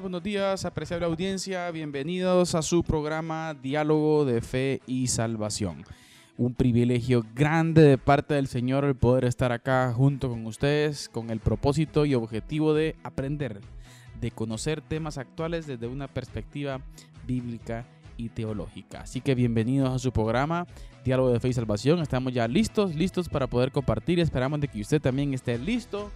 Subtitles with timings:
[0.00, 1.70] Buenos días, apreciable audiencia.
[1.70, 5.84] Bienvenidos a su programa Diálogo de Fe y Salvación.
[6.38, 11.28] Un privilegio grande de parte del Señor el poder estar acá junto con ustedes con
[11.28, 13.60] el propósito y objetivo de aprender,
[14.18, 16.80] de conocer temas actuales desde una perspectiva
[17.26, 17.84] bíblica
[18.16, 19.02] y teológica.
[19.02, 20.66] Así que bienvenidos a su programa
[21.04, 22.00] Diálogo de Fe y Salvación.
[22.00, 24.20] Estamos ya listos, listos para poder compartir.
[24.20, 26.10] Esperamos de que usted también esté listo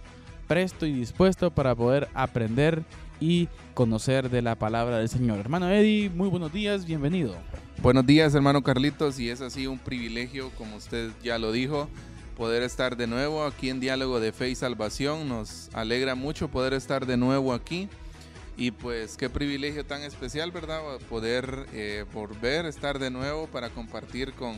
[0.47, 2.83] presto y dispuesto para poder aprender
[3.19, 5.39] y conocer de la palabra del Señor.
[5.39, 7.35] Hermano Eddie, muy buenos días, bienvenido.
[7.81, 11.87] Buenos días, hermano Carlitos, y es así un privilegio, como usted ya lo dijo,
[12.37, 15.27] poder estar de nuevo aquí en Diálogo de Fe y Salvación.
[15.27, 17.89] Nos alegra mucho poder estar de nuevo aquí.
[18.57, 20.81] Y pues qué privilegio tan especial, ¿verdad?
[21.09, 24.55] Poder eh, volver estar de nuevo para compartir con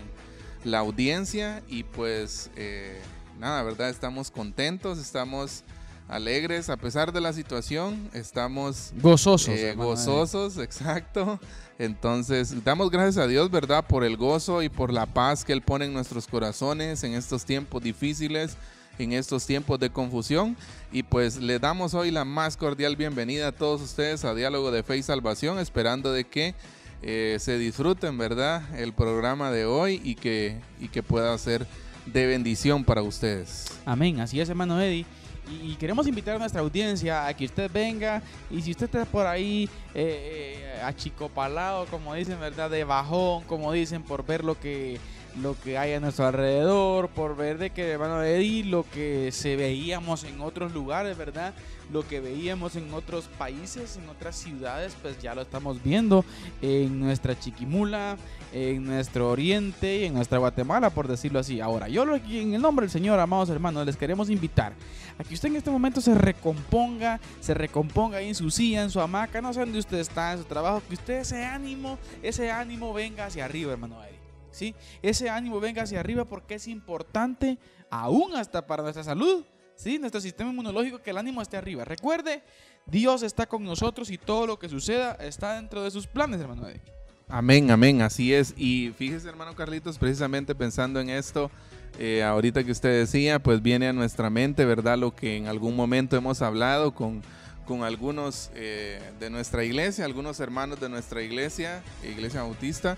[0.63, 1.63] la audiencia.
[1.67, 3.01] Y pues eh,
[3.39, 3.89] nada, ¿verdad?
[3.89, 5.63] Estamos contentos, estamos
[6.09, 9.53] alegres a pesar de la situación, estamos gozosos.
[9.55, 11.39] Eh, gozosos, exacto.
[11.77, 13.85] Entonces, damos gracias a Dios, ¿verdad?
[13.87, 17.45] Por el gozo y por la paz que Él pone en nuestros corazones en estos
[17.45, 18.57] tiempos difíciles,
[18.97, 20.57] en estos tiempos de confusión.
[20.91, 24.83] Y pues le damos hoy la más cordial bienvenida a todos ustedes a Diálogo de
[24.83, 26.55] Fe y Salvación, esperando de que
[27.01, 28.63] eh, se disfruten, ¿verdad?
[28.77, 31.65] El programa de hoy y que, y que pueda ser
[32.07, 33.67] de bendición para ustedes.
[33.85, 35.05] Amén, así es, hermano Eddie.
[35.49, 39.25] Y queremos invitar a nuestra audiencia a que usted venga y si usted está por
[39.25, 42.69] ahí eh, eh, achicopalado, como dicen, ¿verdad?
[42.69, 44.99] De bajón, como dicen, por ver lo que
[45.41, 49.55] lo que hay a nuestro alrededor, por ver de que, hermano Eddie, lo que se
[49.55, 51.53] veíamos en otros lugares, ¿verdad?
[51.91, 56.25] Lo que veíamos en otros países, en otras ciudades, pues ya lo estamos viendo
[56.61, 58.17] en nuestra Chiquimula,
[58.51, 61.61] en nuestro Oriente y en nuestra Guatemala, por decirlo así.
[61.61, 64.73] Ahora, yo en el nombre del Señor, amados hermanos, les queremos invitar
[65.17, 68.89] a que usted en este momento se recomponga, se recomponga ahí en su silla, en
[68.89, 72.51] su hamaca, no sé dónde usted está, en su trabajo, que usted ese ánimo, ese
[72.51, 74.19] ánimo venga hacia arriba, hermano Eddie.
[74.51, 74.75] ¿sí?
[75.01, 77.57] Ese ánimo venga hacia arriba porque es importante,
[77.89, 79.45] aún hasta para nuestra salud,
[79.75, 79.99] ¿sí?
[79.99, 81.85] Nuestro sistema inmunológico, que el ánimo esté arriba.
[81.85, 82.43] Recuerde,
[82.85, 86.67] Dios está con nosotros y todo lo que suceda está dentro de sus planes, hermano
[86.67, 86.98] Eddie.
[87.31, 88.55] Amén, amén, así es.
[88.57, 91.51] Y fíjese, hermano Carlitos, precisamente pensando en esto,
[91.99, 94.97] eh, ahorita que usted decía, pues viene a nuestra mente, ¿verdad?
[94.97, 97.21] Lo que en algún momento hemos hablado con,
[97.67, 102.97] con algunos eh, de nuestra iglesia, algunos hermanos de nuestra iglesia, Iglesia Bautista,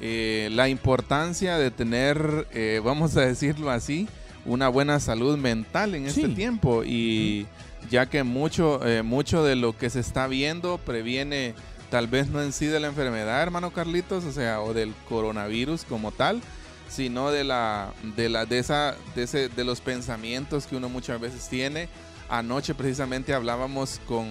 [0.00, 2.46] eh, la importancia de tener,
[2.82, 4.08] vamos a decirlo así,
[4.46, 7.46] una buena salud mental en este tiempo y
[7.90, 11.54] ya que mucho, mucho de lo que se está viendo previene
[11.96, 15.84] tal vez no en sí de la enfermedad, hermano Carlitos, o sea, o del coronavirus
[15.84, 16.42] como tal,
[16.90, 21.18] sino de la de la de esa de, ese, de los pensamientos que uno muchas
[21.18, 21.88] veces tiene.
[22.28, 24.26] Anoche precisamente hablábamos con,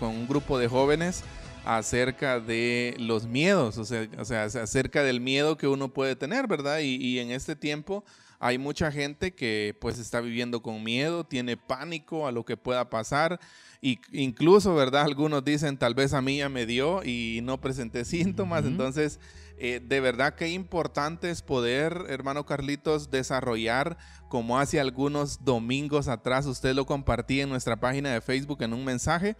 [0.00, 1.22] con un grupo de jóvenes
[1.64, 6.48] acerca de los miedos, o sea, o sea, acerca del miedo que uno puede tener,
[6.48, 6.80] ¿verdad?
[6.80, 8.02] Y, en este tiempo
[8.38, 12.90] hay mucha gente que pues está viviendo con miedo, tiene pánico a lo que pueda
[12.90, 13.40] pasar.
[13.80, 15.02] Y incluso, ¿verdad?
[15.02, 18.64] Algunos dicen, tal vez a mí ya me dio y no presenté síntomas.
[18.64, 19.20] Entonces,
[19.58, 23.96] eh, de verdad que importante es poder, hermano Carlitos, desarrollar
[24.28, 28.84] como hace algunos domingos atrás, usted lo compartía en nuestra página de Facebook en un
[28.84, 29.36] mensaje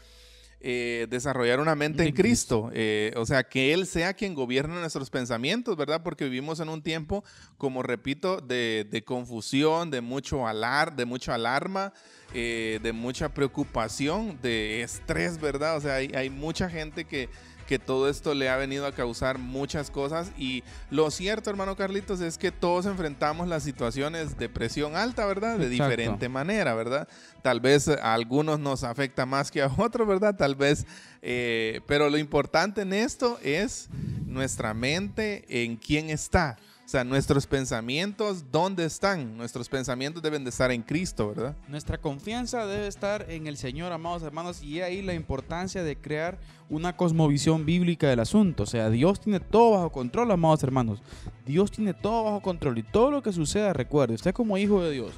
[0.60, 2.70] eh, desarrollar una mente en Cristo.
[2.72, 6.02] Eh, o sea, que Él sea quien gobierne nuestros pensamientos, ¿verdad?
[6.02, 7.24] Porque vivimos en un tiempo,
[7.58, 11.92] como repito, de, confusión, de mucho alar, de mucha alarma,
[12.34, 15.76] eh, de mucha preocupación, de estrés, ¿verdad?
[15.76, 17.28] O sea, hay, hay mucha gente que
[17.66, 22.20] que todo esto le ha venido a causar muchas cosas y lo cierto, hermano Carlitos,
[22.20, 25.58] es que todos enfrentamos las situaciones de presión alta, ¿verdad?
[25.58, 27.08] De diferente manera, ¿verdad?
[27.42, 30.36] Tal vez a algunos nos afecta más que a otros, ¿verdad?
[30.36, 30.86] Tal vez,
[31.22, 33.88] eh, pero lo importante en esto es
[34.26, 36.56] nuestra mente en quién está.
[36.86, 39.36] O sea, nuestros pensamientos, ¿dónde están?
[39.36, 41.56] Nuestros pensamientos deben de estar en Cristo, ¿verdad?
[41.66, 46.38] Nuestra confianza debe estar en el Señor, amados hermanos, y ahí la importancia de crear
[46.70, 48.62] una cosmovisión bíblica del asunto.
[48.62, 51.02] O sea, Dios tiene todo bajo control, amados hermanos.
[51.44, 54.92] Dios tiene todo bajo control y todo lo que suceda, recuerde, usted como hijo de
[54.92, 55.10] Dios,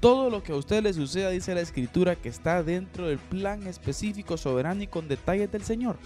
[0.00, 3.66] todo lo que a usted le suceda, dice la Escritura, que está dentro del plan
[3.66, 5.98] específico, soberano y con detalles del Señor.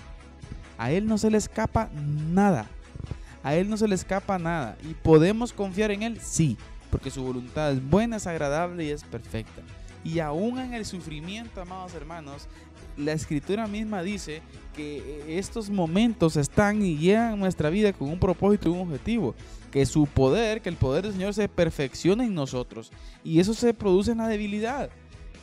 [0.77, 1.89] A Él no se le escapa
[2.33, 2.69] nada.
[3.45, 4.77] A Él no se le escapa nada.
[4.83, 6.19] ¿Y podemos confiar en Él?
[6.21, 6.57] Sí,
[6.91, 9.63] porque su voluntad es buena, es agradable y es perfecta.
[10.03, 12.49] Y aún en el sufrimiento, amados hermanos,
[12.97, 14.43] la escritura misma dice
[14.75, 19.35] que estos momentos están y llegan a nuestra vida con un propósito y un objetivo.
[19.71, 22.93] Que su poder, que el poder del Señor se perfeccione en nosotros.
[23.25, 24.89] Y eso se produce en la debilidad.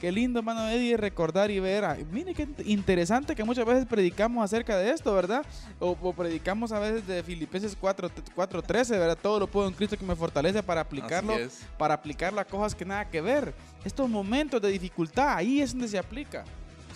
[0.01, 1.85] Qué lindo, hermano Eddie, recordar y ver.
[2.11, 5.45] mire qué interesante que muchas veces predicamos acerca de esto, ¿verdad?
[5.77, 9.15] O, predicamos a veces de Filipenses 4.13, ¿verdad?
[9.21, 11.35] Todo lo puedo en Cristo que me fortalece para aplicarlo,
[11.77, 13.53] para aplicarlo a cosas que nada que ver.
[13.85, 16.45] Estos momentos de dificultad, ahí es donde se aplica.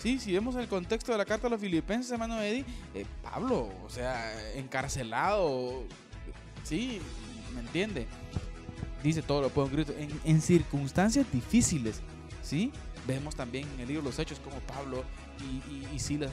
[0.02, 3.70] Sí, si vemos el contexto de la carta a los filipenses, hermano Eddie, eh, Pablo,
[3.84, 5.84] o sea, encarcelado,
[6.64, 7.00] sí,
[7.54, 8.08] ¿me entiende?
[9.04, 12.00] Dice todo lo puedo en Cristo, en, en circunstancias difíciles,
[12.42, 12.72] ¿sí?
[13.06, 15.04] Vemos también en el libro Los Hechos como Pablo
[15.94, 16.32] y, Silas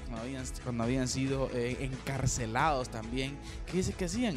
[0.64, 4.36] cuando habían, sido eh, encarcelados también, ¿qué dice que hacían?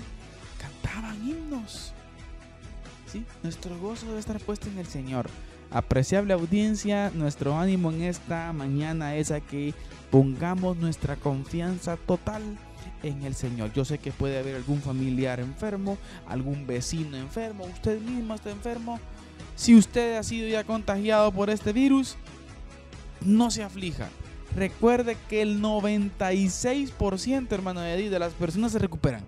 [0.61, 1.93] Cantaban himnos.
[3.11, 3.25] ¿Sí?
[3.43, 5.29] Nuestro gozo debe estar puesto en el Señor.
[5.71, 9.75] Apreciable audiencia, nuestro ánimo en esta mañana es a que
[10.11, 12.43] pongamos nuestra confianza total
[13.03, 13.73] en el Señor.
[13.73, 19.01] Yo sé que puede haber algún familiar enfermo, algún vecino enfermo, usted mismo está enfermo.
[19.57, 22.17] Si usted ha sido ya contagiado por este virus,
[23.23, 24.09] no se aflija.
[24.55, 29.25] Recuerde que el 96%, hermano de de las personas se recuperan.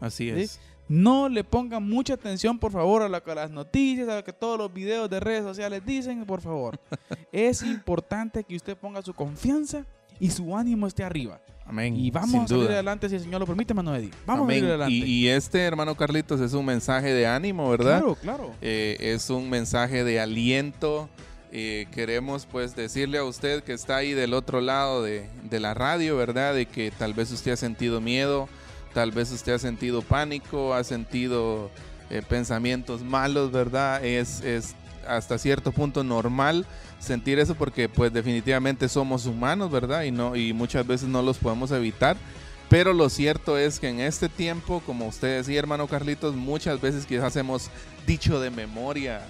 [0.00, 0.60] Así es.
[0.88, 4.32] No le pongan mucha atención, por favor, a, lo que las noticias, a lo que
[4.32, 6.80] todos los videos de redes sociales dicen, por favor.
[7.32, 9.84] es importante que usted ponga su confianza
[10.18, 11.42] y su ánimo esté arriba.
[11.68, 11.96] Amén.
[11.96, 14.10] Y vamos a salir adelante si el Señor lo permite, hermano Eddie.
[14.24, 14.94] Vamos a salir adelante.
[14.94, 17.98] Y, este, hermano Carlitos, es un mensaje de ánimo, ¿verdad?
[17.98, 18.54] Claro, claro.
[18.62, 21.10] Eh, es un mensaje de aliento.
[21.52, 25.74] Eh, queremos pues decirle a usted que está ahí del otro lado de, de, la
[25.74, 26.54] radio, ¿verdad?
[26.54, 28.48] De que tal vez usted ha sentido miedo,
[28.92, 31.70] tal vez usted ha sentido pánico, ha sentido
[32.10, 34.04] eh, pensamientos malos, ¿verdad?
[34.04, 34.74] Es, es
[35.06, 36.66] hasta cierto punto normal
[36.98, 40.02] sentir eso porque pues definitivamente somos humanos, ¿verdad?
[40.02, 42.16] Y no y muchas veces no los podemos evitar.
[42.68, 47.06] Pero lo cierto es que en este tiempo, como usted decía, hermano Carlitos, muchas veces
[47.06, 47.70] quizás hemos
[48.06, 49.22] dicho de memoria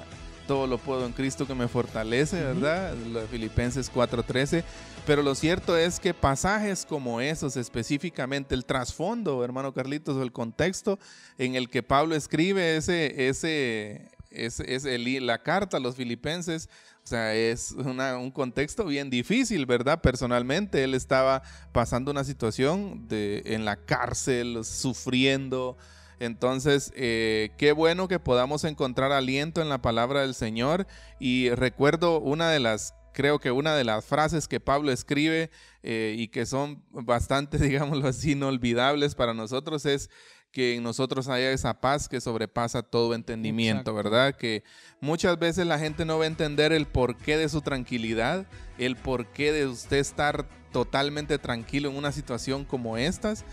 [0.48, 2.94] todo lo puedo en Cristo que me fortalece, ¿verdad?
[3.12, 4.64] Lo de Filipenses 4:13.
[5.06, 10.32] Pero lo cierto es que pasajes como esos, específicamente el trasfondo, hermano Carlitos, o el
[10.32, 10.98] contexto
[11.36, 14.84] en el que Pablo escribe ese, ese, es,
[15.22, 16.68] la carta a los filipenses,
[17.04, 20.00] o sea, es un contexto bien difícil, ¿verdad?
[20.00, 21.42] Personalmente, él estaba
[21.72, 25.76] pasando una situación de, en la cárcel, sufriendo.
[26.20, 30.86] Entonces, eh, qué bueno que podamos encontrar aliento en la palabra del Señor.
[31.18, 35.50] Y recuerdo una de las, creo que una de las frases que Pablo escribe
[35.82, 40.10] eh, y que son bastante, digámoslo así, inolvidables para nosotros es
[40.52, 44.34] que en nosotros haya esa paz que sobrepasa todo entendimiento, ¿verdad?
[44.34, 44.64] Que
[45.00, 48.46] muchas veces la gente no va a entender el porqué de su tranquilidad,
[48.78, 53.44] el porqué de usted estar totalmente tranquilo en una situación como estas,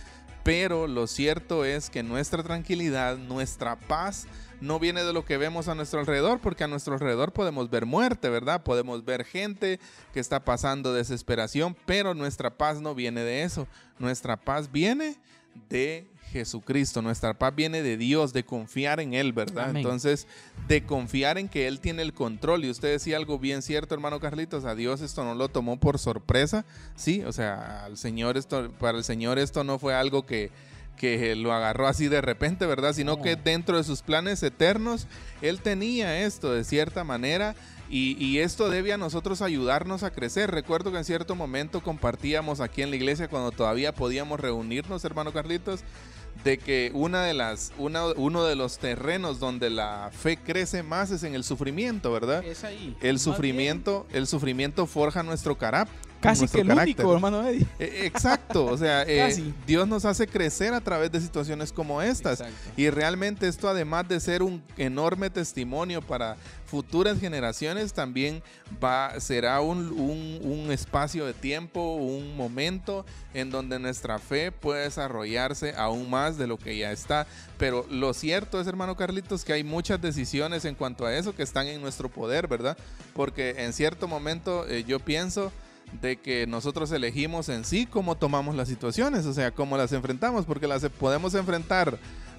[0.43, 4.27] pero lo cierto es que nuestra tranquilidad, nuestra paz,
[4.61, 7.85] no viene de lo que vemos a nuestro alrededor, porque a nuestro alrededor podemos ver
[7.85, 8.63] muerte, ¿verdad?
[8.63, 9.79] Podemos ver gente
[10.13, 13.67] que está pasando desesperación, pero nuestra paz no viene de eso.
[13.99, 15.17] Nuestra paz viene
[15.69, 17.01] de Jesucristo.
[17.01, 19.75] Nuestra paz viene de Dios, de confiar en Él, ¿verdad?
[19.75, 20.27] Entonces,
[20.67, 22.65] de confiar en que Él tiene el control.
[22.65, 25.99] Y usted decía algo bien cierto, hermano Carlitos, a Dios esto no lo tomó por
[25.99, 26.65] sorpresa,
[26.95, 27.23] ¿sí?
[27.23, 30.51] O sea, al Señor esto, para el Señor esto no fue algo que,
[30.95, 32.93] que lo agarró así de repente, ¿verdad?
[32.93, 35.07] Sino que dentro de sus planes eternos,
[35.41, 37.55] Él tenía esto de cierta manera
[37.89, 40.51] y, esto debe a nosotros ayudarnos a crecer.
[40.51, 45.31] Recuerdo que en cierto momento compartíamos aquí en la iglesia cuando todavía podíamos reunirnos, hermano
[45.31, 45.81] Carlitos,
[46.45, 51.23] de que una de las, uno de los terrenos donde la fe crece más es
[51.23, 52.45] en el sufrimiento, ¿verdad?
[52.45, 52.95] Es ahí.
[53.01, 57.65] El sufrimiento, el sufrimiento forja nuestro carácter Casi que el único, hermano Eddie.
[57.79, 62.43] E, exacto, o sea, eh, Dios nos hace crecer a través de situaciones como estas.
[62.75, 68.41] Y realmente esto, además de ser un enorme testimonio para futuras generaciones, también
[68.83, 75.73] va, será un, un espacio de tiempo, un momento en donde nuestra fe puede desarrollarse
[75.77, 77.27] aún más de lo que ya está.
[77.57, 81.43] Pero lo cierto es, hermano Carlitos, que hay muchas decisiones en cuanto a eso que
[81.43, 82.77] están en nuestro poder, ¿verdad?
[83.13, 85.51] Porque en cierto momento eh, yo pienso
[86.01, 90.45] de que nosotros elegimos en sí cómo tomamos las situaciones, o sea, cómo las enfrentamos,
[90.45, 91.97] porque las podemos enfrentar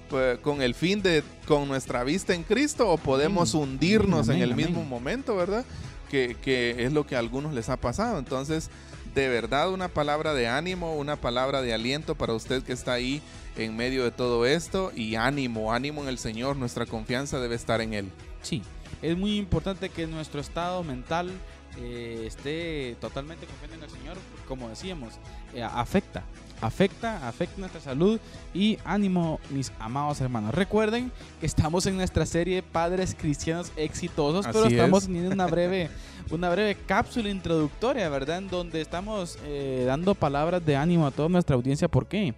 [0.09, 4.55] pues, con el fin de, con nuestra vista en Cristo, o podemos hundirnos en el
[4.55, 5.65] mismo momento, ¿verdad?
[6.09, 8.19] Que, que, es lo que a algunos les ha pasado.
[8.19, 8.69] Entonces,
[9.13, 13.21] de verdad, una palabra de ánimo, una palabra de aliento para usted que está ahí
[13.57, 17.81] en medio de todo esto, y ánimo, ánimo en el Señor, nuestra confianza debe estar
[17.81, 18.11] en Él.
[18.41, 18.61] Sí,
[19.01, 21.31] es muy importante que nuestro estado mental
[21.79, 24.17] eh, esté totalmente confiando en el Señor,
[24.47, 25.13] como decíamos,
[25.53, 26.23] eh, afecta,
[26.59, 28.19] afecta, afecta nuestra salud
[28.53, 30.55] y ánimo, mis amados hermanos.
[30.55, 35.89] Recuerden que estamos en nuestra serie Padres Cristianos Exitosos, pero estamos teniendo una breve,
[36.31, 38.39] una breve cápsula introductoria, ¿verdad?
[38.39, 41.87] En donde estamos eh, dando palabras de ánimo a toda nuestra audiencia.
[41.87, 42.33] ¿Por qué?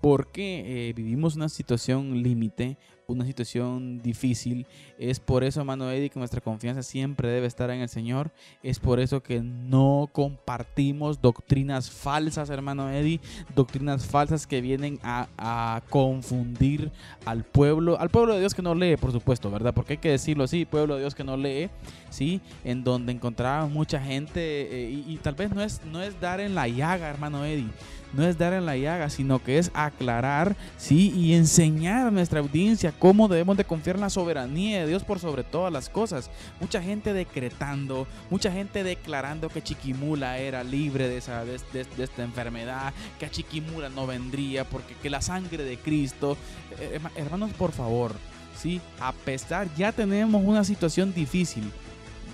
[0.00, 2.78] Porque vivimos una situación límite,
[3.08, 4.66] una situación difícil.
[4.98, 8.30] Es por eso, hermano Eddie, que nuestra confianza siempre debe estar en el Señor.
[8.62, 13.20] Es por eso que no compartimos doctrinas falsas, hermano Eddie.
[13.56, 16.92] Doctrinas falsas que vienen a, confundir
[17.24, 17.98] al pueblo.
[17.98, 19.72] Al pueblo de Dios que no lee, por supuesto, ¿verdad?
[19.72, 21.70] Porque hay que decirlo así, pueblo de Dios que no lee,
[22.10, 22.42] ¿sí?
[22.62, 26.40] En donde encontraba mucha gente eh, y, y, tal vez no es, no es dar
[26.40, 27.70] en la llaga, hermano Eddie
[28.12, 32.40] no es dar en la llaga, sino que es aclarar, sí, y enseñar a nuestra
[32.40, 36.30] audiencia cómo debemos de confiar en la soberanía de Dios por sobre todas las cosas.
[36.60, 41.56] Mucha gente decretando, mucha gente declarando que Chiquimula era libre de, esa, de,
[41.98, 46.36] esta enfermedad, que Chiquimula no vendría porque que la sangre de Cristo.
[46.78, 48.14] Eh, hermanos, por favor,
[48.56, 51.70] sí, a pesar, ya tenemos una situación difícil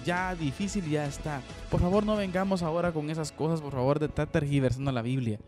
[0.05, 1.41] ya difícil ya está.
[1.71, 5.39] Por favor, no vengamos ahora con esas cosas, por favor, de estar tergiversando la Biblia.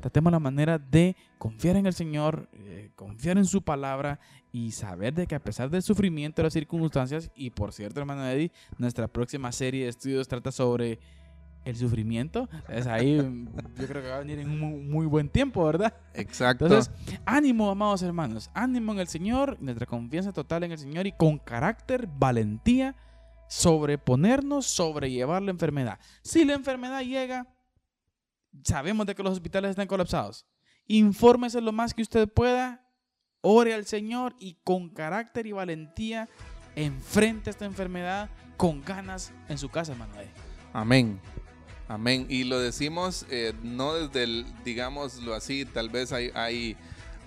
[0.00, 4.20] Tratemos la manera de confiar en el Señor, eh, confiar en su palabra
[4.52, 8.26] y saber de que a pesar del sufrimiento de las circunstancias, y por cierto, hermano
[8.26, 11.00] Eddie, nuestra próxima serie de estudios trata sobre
[11.64, 12.48] el sufrimiento.
[12.68, 13.16] Es ahí,
[13.78, 15.94] yo creo que va a venir en un muy, buen tiempo, ¿verdad?
[16.12, 16.66] Exacto.
[16.66, 16.92] Entonces,
[17.24, 21.38] ánimo, amados hermanos, ánimo en el Señor, nuestra confianza total en el Señor y con
[21.38, 22.94] carácter, valentía
[23.48, 25.98] sobreponernos, sobrellevar la enfermedad.
[26.22, 27.46] Si la enfermedad llega,
[28.62, 30.46] sabemos de que los hospitales están colapsados.
[30.86, 32.86] Infórmese lo más que usted pueda,
[33.40, 36.28] ore al Señor y con carácter y valentía
[36.76, 40.12] enfrente esta enfermedad con ganas en su casa, hermano.
[40.72, 41.20] Amén.
[41.88, 42.26] Amén.
[42.28, 46.76] Y lo decimos eh, no desde el, digámoslo así, tal vez hay, hay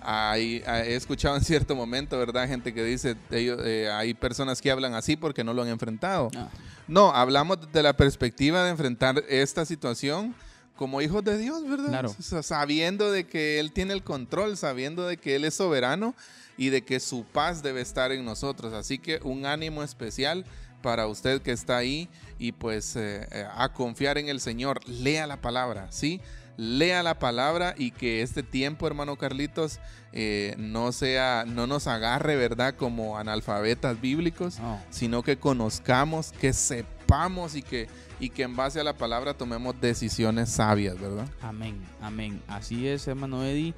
[0.00, 2.48] hay, he escuchado en cierto momento, ¿verdad?
[2.48, 6.30] Gente que dice, ellos, eh, hay personas que hablan así porque no lo han enfrentado.
[6.36, 6.48] Ah.
[6.86, 10.34] No, hablamos de la perspectiva de enfrentar esta situación
[10.76, 11.88] como hijos de Dios, ¿verdad?
[11.88, 12.16] Claro.
[12.42, 16.14] sabiendo de que Él tiene el control, sabiendo de que Él es soberano
[16.56, 18.72] y de que su paz debe estar en nosotros.
[18.72, 20.44] Así que un ánimo especial
[20.80, 24.80] para usted que está ahí y pues eh, eh, a confiar en el Señor.
[24.88, 26.20] Lea la palabra, ¿sí?
[26.58, 29.78] Lea la palabra y que este tiempo, hermano Carlitos,
[30.12, 32.74] eh, no sea, no nos agarre, ¿verdad?
[32.74, 34.58] Como analfabetas bíblicos,
[34.90, 37.86] sino que conozcamos, que sepamos y que,
[38.18, 41.28] y que en base a la palabra tomemos decisiones sabias, ¿verdad?
[41.40, 42.42] Amén, amén.
[42.48, 43.72] Así es, hermano Eddie.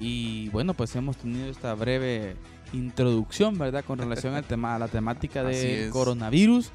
[0.00, 2.34] Y bueno, pues hemos tenido esta breve
[2.72, 3.84] introducción, ¿verdad?
[3.84, 6.72] Con relación al tema, a la temática del coronavirus.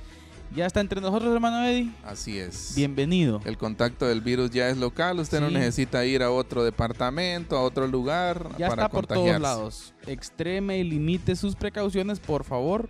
[0.56, 1.92] Ya está entre nosotros, hermano Eddie.
[2.04, 2.74] Así es.
[2.76, 3.42] Bienvenido.
[3.46, 5.20] El contacto del virus ya es local.
[5.20, 8.50] Usted no necesita ir a otro departamento, a otro lugar.
[8.58, 9.94] Ya está por todos lados.
[10.08, 12.88] Extreme y limite sus precauciones, por favor.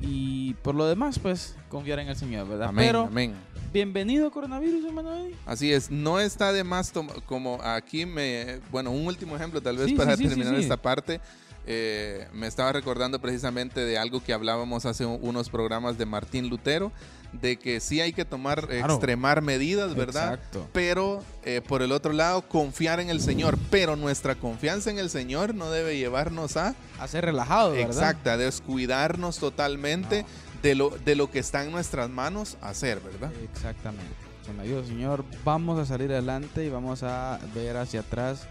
[0.00, 2.68] Y por lo demás, pues, confiar en el Señor, ¿verdad?
[2.68, 3.34] Amén, Pero, amén.
[3.72, 5.34] Bienvenido coronavirus, hermano Eddie.
[5.46, 6.92] Así es, no está de más
[7.26, 11.20] como aquí me, bueno, un último ejemplo tal vez para terminar esta parte.
[11.66, 16.92] Eh, me estaba recordando precisamente de algo que hablábamos hace unos programas de Martín Lutero,
[17.32, 20.34] de que sí hay que tomar, extremar medidas, ¿verdad?
[20.34, 20.68] Exacto.
[20.72, 23.58] Pero eh, por el otro lado, confiar en el Señor.
[23.70, 26.74] Pero nuestra confianza en el Señor no debe llevarnos a...
[27.00, 27.90] A ser relajados, ¿verdad?
[27.90, 30.24] Exacto, a descuidarnos totalmente
[30.62, 33.32] de, lo, de lo que está en nuestras manos hacer, ¿verdad?
[33.42, 34.14] Exactamente.
[34.46, 38.42] Con Señor, vamos a salir adelante y vamos a ver hacia atrás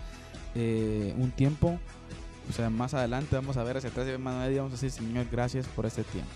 [0.55, 1.79] eh, un tiempo
[2.50, 5.68] o sea, más adelante vamos a ver hacia atrás y vamos a decir, Señor, gracias
[5.68, 6.32] por este tiempo.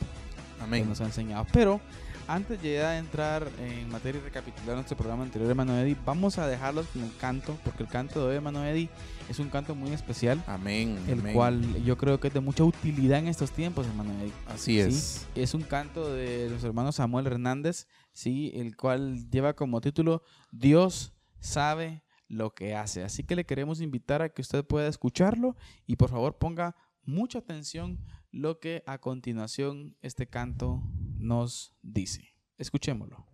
[0.60, 0.84] Amén.
[0.84, 1.46] Que nos ha enseñado.
[1.52, 1.80] Pero
[2.28, 6.48] antes de ya entrar en materia y recapitular nuestro programa anterior, hermano Eddie, vamos a
[6.48, 8.90] dejarlos con el canto, porque el canto de hoy, Eddie,
[9.30, 10.44] es un canto muy especial.
[10.46, 11.00] Amén.
[11.08, 11.34] El amén.
[11.34, 14.34] cual yo creo que es de mucha utilidad en estos tiempos, hermano Eddie.
[14.48, 15.28] Así es.
[15.36, 20.22] Es un canto de nuestro hermano Samuel Hernández, sí, el cual lleva como título
[20.52, 23.04] Dios sabe lo que hace.
[23.04, 25.56] Así que le queremos invitar a que usted pueda escucharlo
[25.86, 28.00] y por favor ponga mucha atención
[28.32, 30.84] lo que a continuación este canto
[31.18, 32.36] nos dice.
[32.58, 33.26] Escuchémoslo.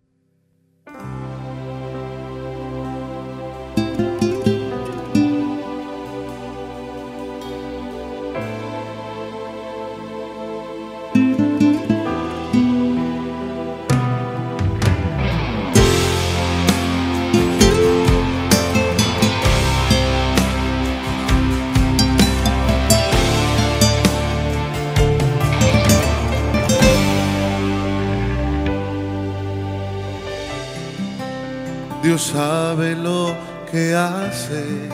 [32.04, 33.34] Dios sabe lo
[33.72, 34.90] que hace.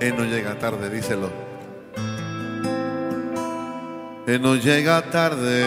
[0.00, 1.30] Él no llega tarde, díselo.
[4.26, 5.66] Él no llega tarde.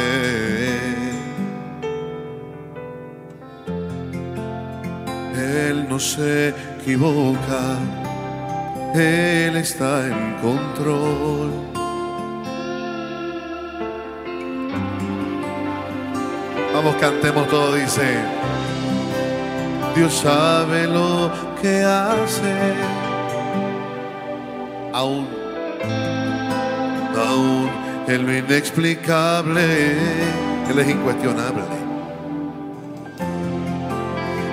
[5.36, 7.78] Él no se equivoca.
[8.96, 11.52] Él está en control.
[16.74, 18.42] Vamos, cantemos todo, dice.
[19.96, 21.32] Dios sabe lo
[21.62, 22.74] que hace.
[24.94, 25.28] Aún,
[27.16, 27.70] aún
[28.08, 29.94] en lo inexplicable,
[30.70, 31.64] Él es incuestionable.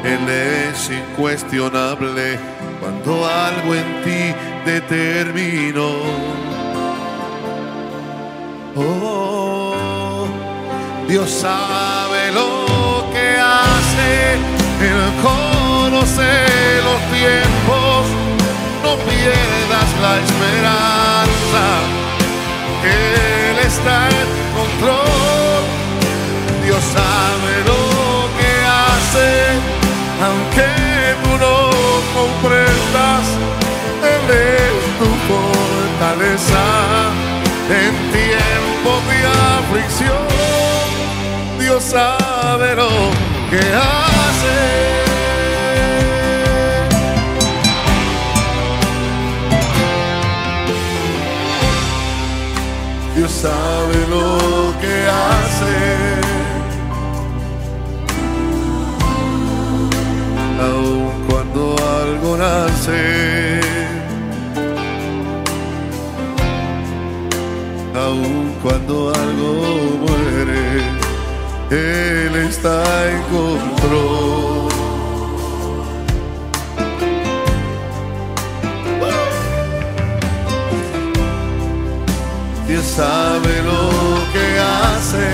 [0.04, 2.38] Él es incuestionable
[2.80, 5.90] cuando algo en ti determinó.
[8.76, 10.26] Oh,
[11.08, 14.57] Dios sabe lo que hace.
[14.80, 16.30] Él conoce
[16.84, 18.06] los tiempos,
[18.84, 21.64] no pierdas la esperanza.
[22.84, 25.62] Él está en control,
[26.64, 27.82] Dios sabe lo
[28.38, 28.52] que
[28.86, 29.28] hace,
[30.26, 30.68] aunque
[31.24, 31.54] tú no
[32.14, 33.24] comprendas,
[34.14, 36.64] Él es tu fortaleza
[37.68, 39.18] en tiempos de
[39.58, 40.28] aflicción.
[41.58, 44.58] Dios sabe lo que hace.
[53.16, 55.74] Dios sabe lo que hace.
[60.60, 63.60] Aun cuando algo nace.
[67.94, 69.50] Aun cuando algo
[70.02, 70.37] muere.
[71.70, 74.68] Él está en control.
[82.66, 83.90] Dios sabe lo
[84.32, 85.28] que hace.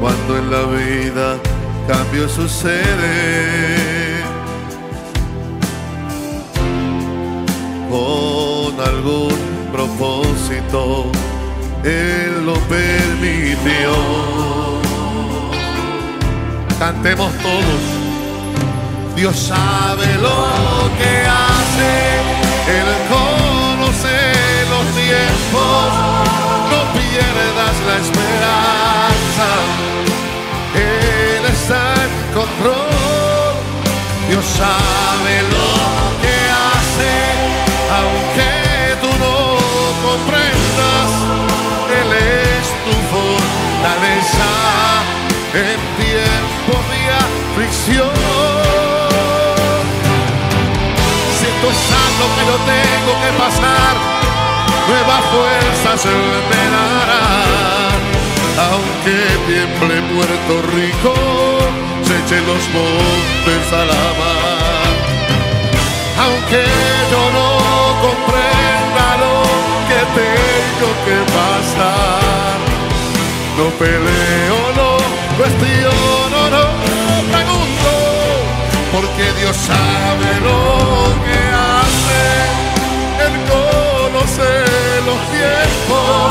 [0.00, 1.36] Cuando en la vida
[1.88, 4.22] cambio sucede.
[7.90, 9.36] Con algún
[9.72, 11.10] propósito.
[11.84, 13.92] Él lo permitió.
[16.78, 17.82] Cantemos todos.
[19.16, 21.90] Dios sabe lo que hace.
[22.78, 24.16] Él conoce
[24.72, 25.88] los tiempos.
[26.70, 29.48] No pierdas la esperanza.
[30.74, 33.54] Él está en control.
[34.28, 35.70] Dios sabe lo
[36.22, 37.12] que hace.
[37.96, 38.50] Aunque
[39.00, 39.38] tú no
[40.08, 40.59] comprendas.
[42.90, 44.50] Tu fortaleza
[45.54, 48.10] en tiempos de aflicción.
[51.38, 53.94] Siento santo que yo tengo que pasar,
[54.88, 57.24] nuevas fuerzas Él me dará.
[58.70, 61.14] Aunque tiemble Puerto Rico,
[62.02, 64.92] se echen los montes a la mar.
[66.24, 66.62] Aunque
[67.12, 67.48] yo no
[68.02, 69.34] comprenda lo
[69.88, 72.69] que tengo que pasar.
[73.60, 74.96] No peleo, no
[75.36, 76.64] cuestiono, no
[77.30, 77.92] pregunto,
[78.90, 82.22] porque Dios sabe lo que hace.
[83.26, 84.50] Él conoce
[85.04, 86.28] los tiempos,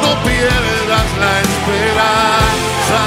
[0.00, 3.00] no pierdas la esperanza.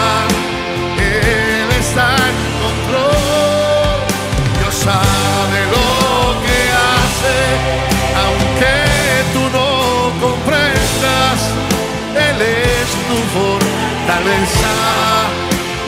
[14.40, 15.30] Fortaleza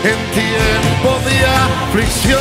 [0.03, 2.39] en tiempo de aflicción.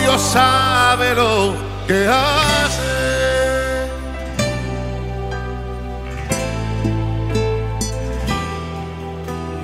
[0.00, 1.54] Dios sabe lo
[1.86, 2.82] que hace.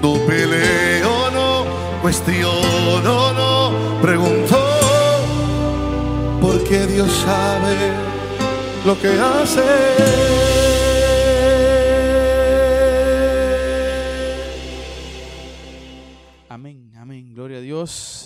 [0.02, 1.64] No peleo, no
[2.02, 4.58] cuestiono, no pregunto,
[6.40, 7.76] porque Dios sabe
[8.84, 10.61] lo que hace.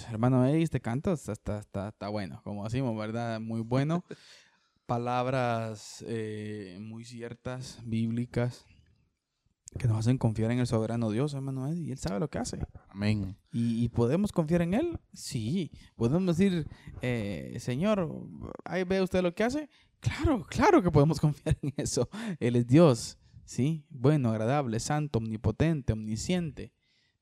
[0.06, 0.12] Dios.
[0.12, 3.40] Hermano este canto está, está, está, está bueno, como decimos, ¿verdad?
[3.40, 4.04] Muy bueno.
[4.86, 8.64] Palabras eh, muy ciertas, bíblicas,
[9.78, 11.88] que nos hacen confiar en el soberano Dios, hermano Eddie.
[11.88, 12.64] Y Él sabe lo que hace.
[12.88, 13.36] Amén.
[13.52, 15.00] ¿Y, y podemos confiar en Él?
[15.12, 15.72] Sí.
[15.96, 16.68] ¿Podemos decir,
[17.02, 18.08] eh, Señor,
[18.64, 19.68] ahí ve usted lo que hace?
[20.00, 22.08] Claro, claro que podemos confiar en eso.
[22.38, 23.84] Él es Dios, ¿sí?
[23.90, 26.72] Bueno, agradable, santo, omnipotente, omnisciente,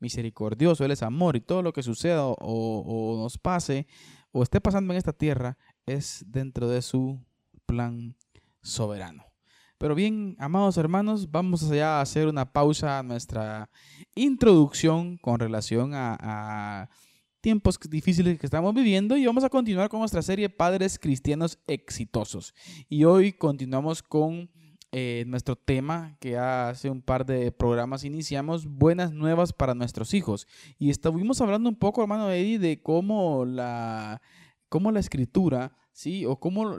[0.05, 0.85] misericordioso.
[0.85, 3.87] Él es amor y todo lo que suceda o, nos pase
[4.33, 7.21] o esté pasando en esta tierra es dentro de su
[7.67, 8.15] plan
[8.63, 9.25] soberano.
[9.79, 13.71] Pero bien, amados hermanos, vamos ya a hacer una pausa a nuestra
[14.15, 16.89] introducción con relación a
[17.45, 22.55] tiempos difíciles que estamos viviendo y vamos a continuar con nuestra serie Padres Cristianos Exitosos.
[22.89, 24.51] Y hoy continuamos con
[24.97, 30.47] eh, nuestro tema que hace un par de programas iniciamos, Buenas Nuevas para nuestros hijos.
[30.79, 34.23] Y estuvimos hablando un poco, hermano Eddie, de cómo la,
[34.69, 36.25] cómo la escritura, ¿sí?
[36.27, 36.79] O cómo,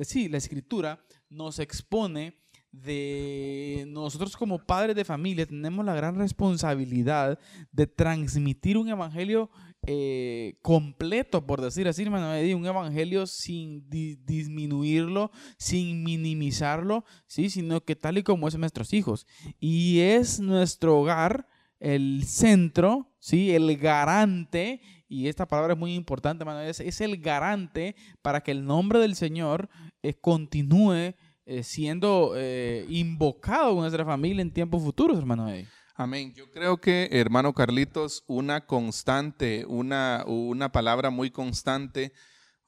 [0.00, 2.36] sí, la escritura nos expone
[2.72, 7.38] de nosotros como padres de familia tenemos la gran responsabilidad
[7.70, 9.50] de transmitir un evangelio
[9.86, 17.50] eh, completo, por decir así, hermano, un evangelio sin di disminuirlo, sin minimizarlo, ¿sí?
[17.50, 19.26] sino que tal y como es nuestros hijos.
[19.58, 21.48] Y es nuestro hogar
[21.80, 23.54] el centro, ¿sí?
[23.54, 28.52] el garante, y esta palabra es muy importante, hermano, es, es el garante para que
[28.52, 29.68] el nombre del Señor
[30.02, 31.14] eh, continúe
[31.44, 35.48] eh, siendo eh, invocado en nuestra familia en tiempos futuros, hermano.
[35.48, 35.66] Eddie.
[35.94, 36.32] Amén.
[36.34, 42.12] Yo creo que, hermano Carlitos, una constante, una, una palabra muy constante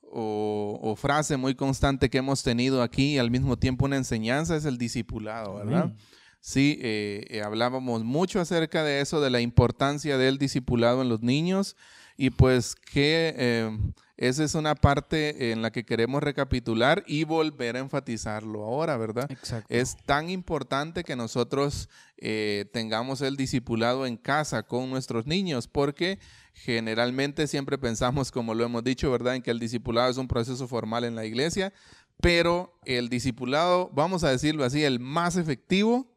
[0.02, 4.54] o, o, frase muy constante que hemos tenido aquí y al mismo tiempo una enseñanza
[4.54, 5.84] es el discipulado, ¿verdad?
[5.84, 5.96] Amén.
[6.44, 11.22] Sí, eh, eh, hablábamos mucho acerca de eso, de la importancia del discipulado en los
[11.22, 11.74] niños
[12.18, 13.78] y pues que eh,
[14.16, 19.30] esa es una parte en la que queremos recapitular y volver a enfatizarlo ahora, ¿verdad?
[19.30, 19.66] Exacto.
[19.74, 26.20] Es tan importante que nosotros eh, tengamos el discipulado en casa con nuestros niños porque
[26.52, 29.34] generalmente siempre pensamos, como lo hemos dicho, ¿verdad?
[29.34, 31.72] En que el discipulado es un proceso formal en la iglesia,
[32.20, 36.08] pero el discipulado, vamos a decirlo así, el más efectivo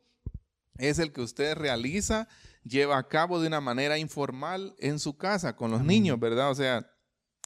[0.77, 2.27] es el que usted realiza,
[2.63, 6.51] lleva a cabo de una manera informal en su casa con los niños, ¿verdad?
[6.51, 6.87] O sea,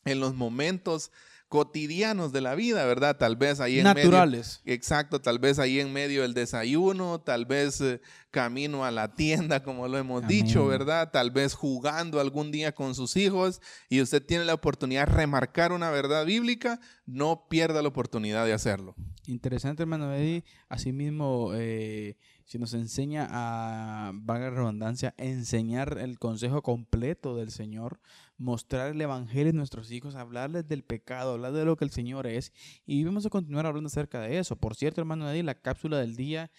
[0.05, 1.11] en los momentos
[1.51, 3.17] cotidianos de la vida, ¿verdad?
[3.17, 4.61] Tal vez ahí en naturales.
[4.63, 7.99] Medio, exacto, tal vez ahí en medio del desayuno, tal vez eh,
[8.31, 10.29] camino a la tienda, como lo hemos Amén.
[10.29, 11.11] dicho, ¿verdad?
[11.11, 13.59] Tal vez jugando algún día con sus hijos
[13.89, 18.53] y usted tiene la oportunidad de remarcar una verdad bíblica, no pierda la oportunidad de
[18.53, 18.95] hacerlo.
[19.25, 20.45] Interesante, hermano Eddie.
[20.69, 27.99] Asimismo, eh, si nos enseña a, valga la redundancia, enseñar el consejo completo del Señor,
[28.41, 32.27] mostrar el Evangelio a nuestros hijos, hablarles del pecado, hablar de lo que el Señor
[32.27, 32.51] es.
[32.86, 34.56] Y vamos a continuar hablando acerca de eso.
[34.56, 36.51] Por cierto, hermano Eddie, la cápsula del día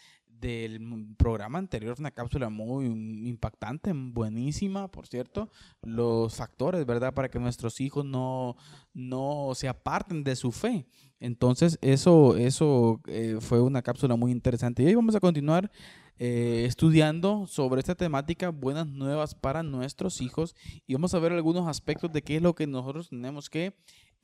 [0.42, 2.86] del programa anterior, una cápsula muy
[3.28, 5.48] impactante, buenísima, por cierto,
[5.82, 7.14] los factores, ¿verdad?
[7.14, 8.56] Para que nuestros hijos no,
[8.92, 10.84] no se aparten de su fe.
[11.20, 14.82] Entonces, eso, eso eh, fue una cápsula muy interesante.
[14.82, 15.70] Y hoy vamos a continuar
[16.18, 21.68] eh, estudiando sobre esta temática, buenas nuevas para nuestros hijos, y vamos a ver algunos
[21.68, 23.74] aspectos de qué es lo que nosotros tenemos que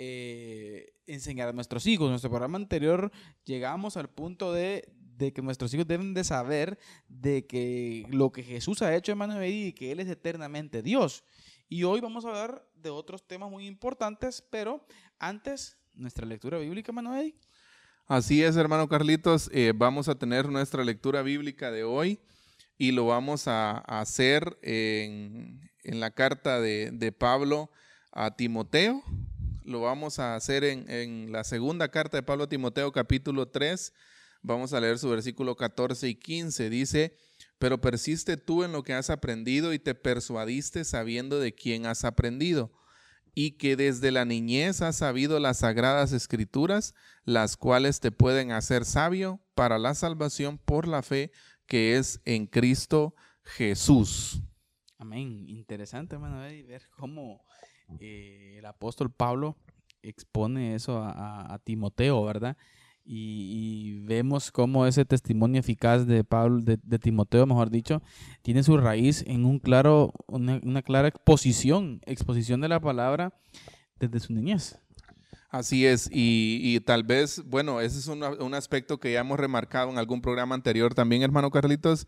[0.01, 2.07] eh, enseñar a nuestros hijos.
[2.07, 3.11] En nuestro programa anterior
[3.45, 6.79] llegamos al punto de, de, que nuestros hijos deben de saber
[7.09, 11.25] de que lo que Jesús ha hecho, hermano, y que Él es eternamente Dios.
[11.69, 14.87] Y hoy vamos a hablar de otros temas muy importantes, pero
[15.19, 17.35] antes, nuestra lectura bíblica, hermano Eddie.
[18.07, 19.51] Así es, hermano Carlitos.
[19.53, 22.19] Eh, vamos a tener nuestra lectura bíblica de hoy
[22.79, 27.71] y lo vamos a, a hacer en, en, la carta de, de, Pablo
[28.13, 29.03] a Timoteo.
[29.65, 33.93] Lo vamos a hacer en, en, la segunda carta de Pablo a Timoteo, capítulo 3.
[34.43, 36.71] Vamos a leer su versículo 14 y 15.
[36.71, 37.17] Dice,
[37.59, 42.05] pero persiste tú en lo que has aprendido y te persuadiste sabiendo de quién has
[42.05, 42.73] aprendido
[43.35, 48.85] y que desde la niñez has sabido las sagradas escrituras, las cuales te pueden hacer
[48.85, 51.31] sabio para la salvación por la fe
[51.67, 54.43] que es en Cristo Jesús.
[54.99, 55.49] Amén.
[55.49, 57.45] Interesante, hermano, ver cómo
[58.01, 59.57] eh, el apóstol Pablo
[60.03, 62.57] expone eso a, Timoteo, ¿verdad?
[63.11, 68.03] Y, vemos cómo ese testimonio eficaz de Pablo, de, Timoteo, mejor dicho,
[68.43, 73.33] tiene su raíz en un claro, una, clara exposición, exposición de la palabra
[73.99, 74.79] desde su niñez.
[75.51, 79.89] Así es, y, tal vez, bueno, ese es un, un, aspecto que ya hemos remarcado
[79.91, 82.07] en algún programa anterior también, hermano Carlitos.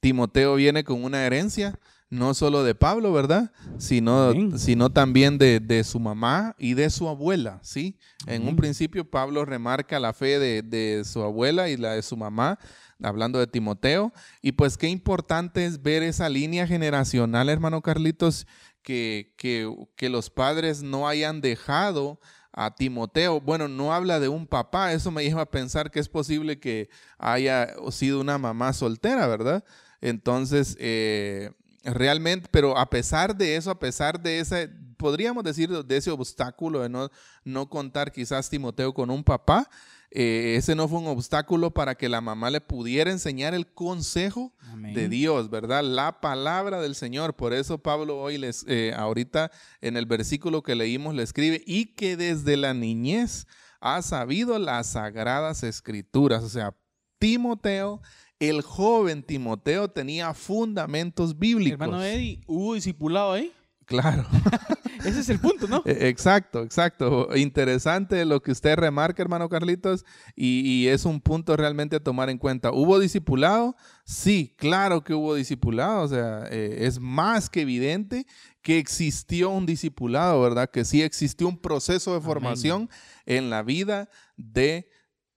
[0.00, 1.78] Timoteo viene con una herencia,
[2.12, 3.50] no solo de Pablo, ¿verdad?
[3.78, 7.96] Sino, sino también de, su mamá y de su abuela, ¿sí?
[8.26, 12.58] En un principio Pablo remarca la fe de, su abuela y la de su mamá,
[13.02, 14.12] hablando de Timoteo.
[14.42, 18.46] Y pues qué importante es ver esa línea generacional, hermano Carlitos,
[18.82, 22.20] que, que, los padres no hayan dejado
[22.52, 23.40] a Timoteo.
[23.40, 26.90] Bueno, no habla de un papá, eso me lleva a pensar que es posible que
[27.18, 29.64] haya sido una mamá soltera, ¿verdad?
[30.00, 31.50] Entonces, eh,
[31.84, 36.80] realmente, pero a pesar de eso, a pesar de ese, podríamos decir, de ese obstáculo
[36.80, 37.10] de no,
[37.44, 39.68] no contar quizás Timoteo con un papá,
[40.14, 44.52] eh, ese no fue un obstáculo para que la mamá le pudiera enseñar el consejo
[44.76, 45.82] de Dios, ¿verdad?
[45.82, 47.34] La palabra del Señor.
[47.34, 51.94] Por eso Pablo hoy les, eh, ahorita en el versículo que leímos le escribe, y
[51.94, 53.46] que desde la niñez
[53.80, 56.44] ha sabido las sagradas escrituras.
[56.44, 56.76] O sea,
[57.18, 58.00] Timoteo
[58.48, 61.80] el joven Timoteo tenía fundamentos bíblicos.
[61.80, 63.52] Hermano Eddie, ¿hubo discipulado ahí?
[63.86, 64.26] Claro.
[65.04, 65.82] Ese es el punto, ¿no?
[65.84, 67.28] E, exacto, exacto.
[67.36, 70.04] Interesante lo que usted remarca, hermano Carlitos,
[70.36, 72.72] y, es un punto realmente a tomar en cuenta.
[72.72, 73.76] ¿Hubo discipulado?
[74.04, 76.02] Sí, claro que hubo discipulado.
[76.02, 78.26] O sea, eh, es más que evidente
[78.62, 80.70] que existió un discipulado, ¿verdad?
[80.70, 82.88] Que sí existió un proceso de formación
[83.26, 84.88] en la vida de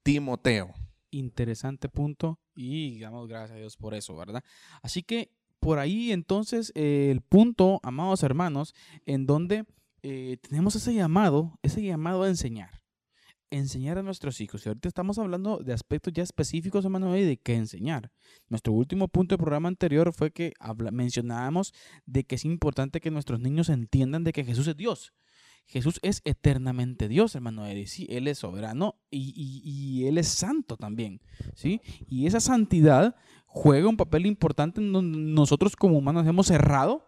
[0.03, 0.73] Timoteo.
[1.09, 4.43] Interesante punto y damos gracias a Dios por eso, ¿verdad?
[4.81, 5.31] Así que
[5.65, 8.75] por ahí entonces eh, el punto, amados hermanos,
[9.07, 9.65] en donde
[10.03, 12.83] eh, tenemos ese llamado, ese llamado a enseñar.
[13.49, 14.63] Enseñar a nuestros hijos.
[14.63, 18.11] Y ahorita estamos hablando de aspectos ya específicos, hermano, de qué enseñar.
[18.47, 20.53] Nuestro último punto del programa anterior fue que
[20.91, 21.73] mencionábamos
[22.05, 25.13] de que es importante que nuestros niños entiendan de que Jesús es Dios
[25.67, 27.87] Jesús es eternamente Dios, hermano Eddie.
[27.87, 31.21] Sí, Él es soberano y, Él es santo también.
[31.55, 31.81] ¿sí?
[32.07, 33.15] Y esa santidad
[33.55, 37.07] juega un papel importante en donde nosotros como humanos hemos errado.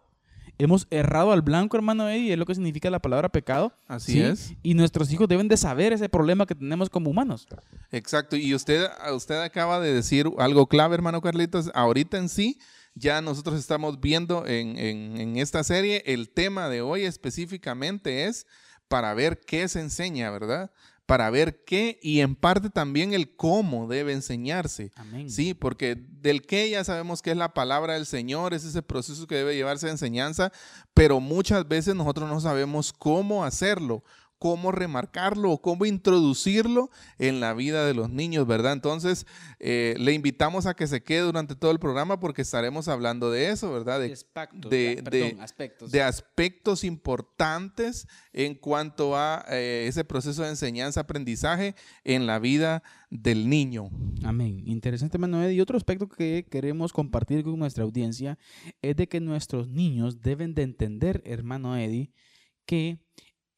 [0.56, 3.72] Hemos errado al blanco, hermano Eddie, es lo que significa la palabra pecado.
[3.86, 4.54] Así es.
[4.62, 7.46] Y nuestros hijos deben de saber ese problema que tenemos como humanos.
[7.92, 8.34] Exacto.
[8.34, 11.70] Y usted, usted acaba de decir algo clave, hermano Carlitos.
[11.74, 12.58] Ahorita en sí,
[12.94, 18.46] ya nosotros estamos viendo en, esta serie, el tema de hoy específicamente es
[18.88, 20.72] para ver qué se enseña, ¿verdad?
[21.08, 24.92] Para ver qué y en parte también el cómo debe enseñarse.
[24.94, 25.30] Amén.
[25.30, 29.26] Sí, porque del qué ya sabemos que es la palabra del Señor, es ese proceso
[29.26, 30.52] que debe llevarse a enseñanza,
[30.92, 34.04] pero muchas veces nosotros no sabemos cómo hacerlo
[34.38, 38.72] cómo remarcarlo o cómo introducirlo en la vida de los niños, ¿verdad?
[38.72, 39.26] Entonces,
[39.58, 43.50] eh, le invitamos a que se quede durante todo el programa porque estaremos hablando de
[43.50, 44.00] eso, ¿verdad?
[44.00, 45.90] De, de, aspectos.
[45.90, 51.74] de aspectos importantes en cuanto a eh, ese proceso de enseñanza-aprendizaje
[52.04, 53.90] en la vida del niño.
[54.22, 54.62] Amén.
[54.66, 55.52] Interesante, Manuel.
[55.52, 58.38] Y otro aspecto que queremos compartir con nuestra audiencia
[58.82, 62.12] es de que nuestros niños deben de entender, hermano Eddie,
[62.66, 63.00] que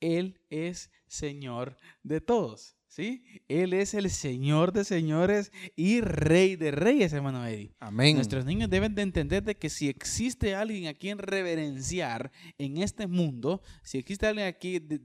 [0.01, 2.77] él es Señor de todos.
[2.87, 3.23] ¿Sí?
[3.47, 7.73] Él es el Señor de señores y Rey de reyes, hermano Eddie.
[7.79, 8.17] Amén.
[8.17, 13.07] Nuestros niños deben de entender de que si existe alguien a quien reverenciar en este
[13.07, 15.01] mundo, si existe alguien aquí de,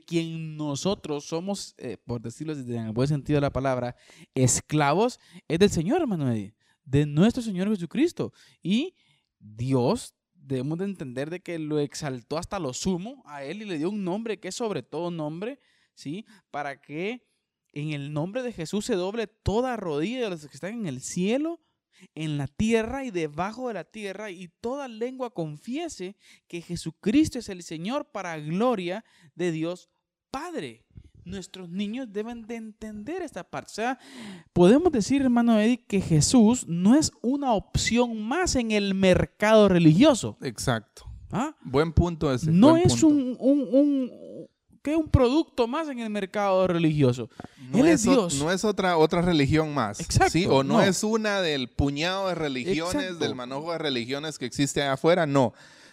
[0.00, 3.96] quien nosotros somos, eh, por decirlo en el buen sentido de la palabra,
[4.34, 8.34] esclavos, es del Señor, hermano Eddie, de nuestro Señor Jesucristo.
[8.62, 8.94] Y
[9.38, 10.15] Dios
[10.46, 13.90] debemos de entender de que lo exaltó hasta lo sumo a él y le dio
[13.90, 15.58] un nombre que es sobre todo nombre,
[15.94, 16.24] ¿sí?
[16.50, 17.26] Para que
[17.72, 21.00] en el nombre de Jesús se doble toda rodilla de los que están en el
[21.00, 21.60] cielo,
[22.14, 27.48] en la tierra y debajo de la tierra, y toda lengua confiese que Jesucristo es
[27.48, 29.04] el Señor para gloria
[29.34, 29.90] de Dios
[30.30, 30.84] Padre
[31.26, 33.70] nuestros niños deben de entender esta parte.
[33.72, 33.98] O sea,
[34.52, 40.38] podemos decir, hermano Eddie, que Jesús no es una opción más en el mercado religioso.
[40.40, 41.04] Exacto.
[41.30, 41.54] ¿Ah?
[41.62, 42.50] Buen punto ese.
[42.50, 44.10] No es Un, un,
[44.94, 47.28] un producto más en el mercado religioso.
[47.70, 48.34] No Él es, Dios.
[48.38, 49.98] No es otra, otra religión más.
[50.00, 50.32] Exacto.
[50.32, 50.46] ¿sí?
[50.48, 54.92] O no, es una del puñado de religiones, del manojo de religiones que existe allá
[54.92, 55.26] afuera.
[55.26, 55.52] No.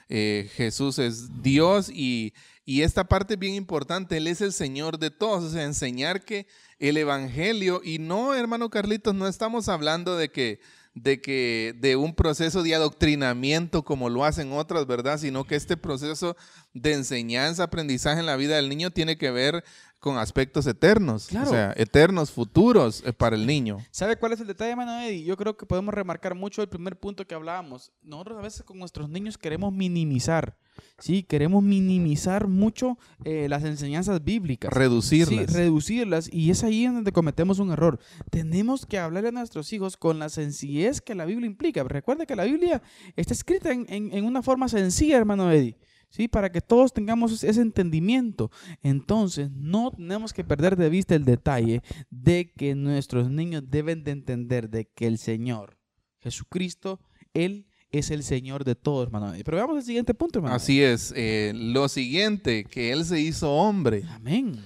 [0.09, 2.33] Eh, Jesús es Dios y
[2.65, 6.23] y esta parte es bien importante, Él es el Señor de todos, o sea, enseñar
[6.23, 6.47] que
[6.79, 10.61] el Evangelio, y no, hermano Carlitos, no estamos hablando de que,
[10.93, 15.17] de que de un proceso de adoctrinamiento como lo hacen otras, ¿verdad?
[15.17, 16.37] Sino que este proceso
[16.73, 19.63] de enseñanza, aprendizaje en la vida del niño tiene que ver
[20.03, 23.77] con aspectos eternos, o sea, eternos, futuros eh, para el niño.
[23.89, 25.07] ¿Sabe cuál es el detalle, Manuel?
[25.07, 25.23] Eddie?
[25.23, 27.93] Yo creo que podemos remarcar mucho el primer punto que hablábamos.
[28.01, 30.57] Nosotros a veces con nuestros niños queremos minimizar,
[30.99, 31.23] ¿sí?
[31.23, 34.73] Queremos minimizar mucho eh, las enseñanzas bíblicas.
[34.73, 35.49] Reducirlas.
[35.49, 36.29] Sí, reducirlas.
[36.33, 37.97] Y es ahí donde cometemos un error.
[38.29, 41.81] Tenemos que hablar a nuestros hijos con la sencillez que la Biblia implica.
[41.85, 42.81] Recuerda que la Biblia
[43.15, 45.77] está escrita en, en una forma sencilla, hermano Eddie.
[46.13, 46.27] ¿Sí?
[46.27, 48.51] Para que todos tengamos ese entendimiento.
[48.83, 54.11] Entonces, no tenemos que perder de vista el detalle de que nuestros niños deben de
[54.11, 55.77] entender de que el Señor,
[56.19, 56.99] Jesucristo,
[57.33, 59.33] Él es el Señor de todos, hermano.
[59.43, 60.55] Pero veamos el siguiente punto, hermano.
[60.55, 61.13] Así es.
[61.15, 64.03] Eh, lo siguiente, que Él se hizo hombre.
[64.09, 64.63] Amén.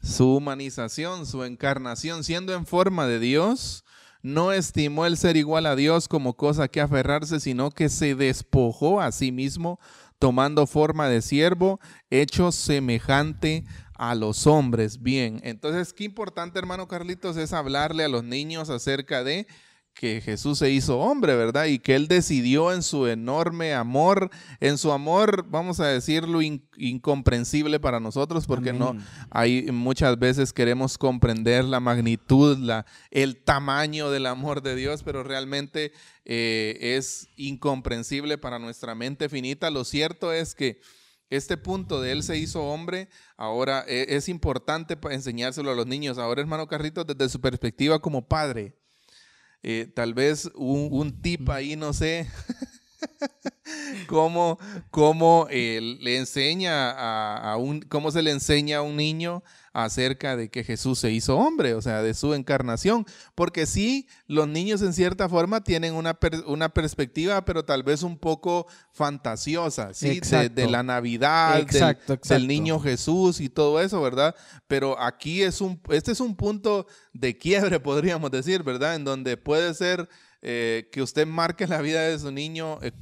[0.00, 3.84] Su humanización, su encarnación, siendo en forma de Dios,
[4.24, 9.02] no estimó el ser igual a Dios como cosa que aferrarse, sino que se despojó
[9.02, 9.78] a sí mismo,
[10.24, 15.02] tomando forma de siervo, hecho semejante a los hombres.
[15.02, 19.46] Bien, entonces qué importante, hermano Carlitos, es hablarle a los niños acerca de
[19.94, 21.66] que Jesús se hizo hombre, ¿verdad?
[21.66, 24.28] Y que Él decidió en su enorme amor,
[24.60, 28.96] en su amor, vamos a decirlo, incomprensible para nosotros, porque no
[29.30, 35.22] hay muchas veces queremos comprender la magnitud, la, el tamaño del amor de Dios, pero
[35.22, 35.92] realmente
[36.24, 39.70] eh, es incomprensible para nuestra mente finita.
[39.70, 40.80] Lo cierto es que
[41.30, 46.18] este punto de Él se hizo hombre, ahora eh, es importante enseñárselo a los niños.
[46.18, 48.74] Ahora, hermano Carrito, desde su perspectiva como padre,
[49.64, 52.28] eh, tal vez un, un, tip ahí, no sé,
[54.06, 54.58] cómo,
[54.90, 59.42] cómo eh, le enseña a, un, cómo se le enseña a un niño
[59.74, 63.04] acerca de que Jesús se hizo hombre, o sea, de su encarnación.
[63.34, 68.16] Porque sí, los niños en cierta forma tienen una, una perspectiva, pero tal vez un
[68.16, 70.20] poco fantasiosa, ¿sí?
[70.20, 71.66] De, la Navidad,
[72.28, 74.36] del, niño Jesús y todo eso, ¿verdad?
[74.68, 78.94] Pero aquí es un, este es un punto de quiebre, podríamos decir, ¿verdad?
[78.94, 80.08] En donde puede ser
[80.40, 82.78] eh, que usted marque la vida de su niño.
[82.80, 82.92] Eh,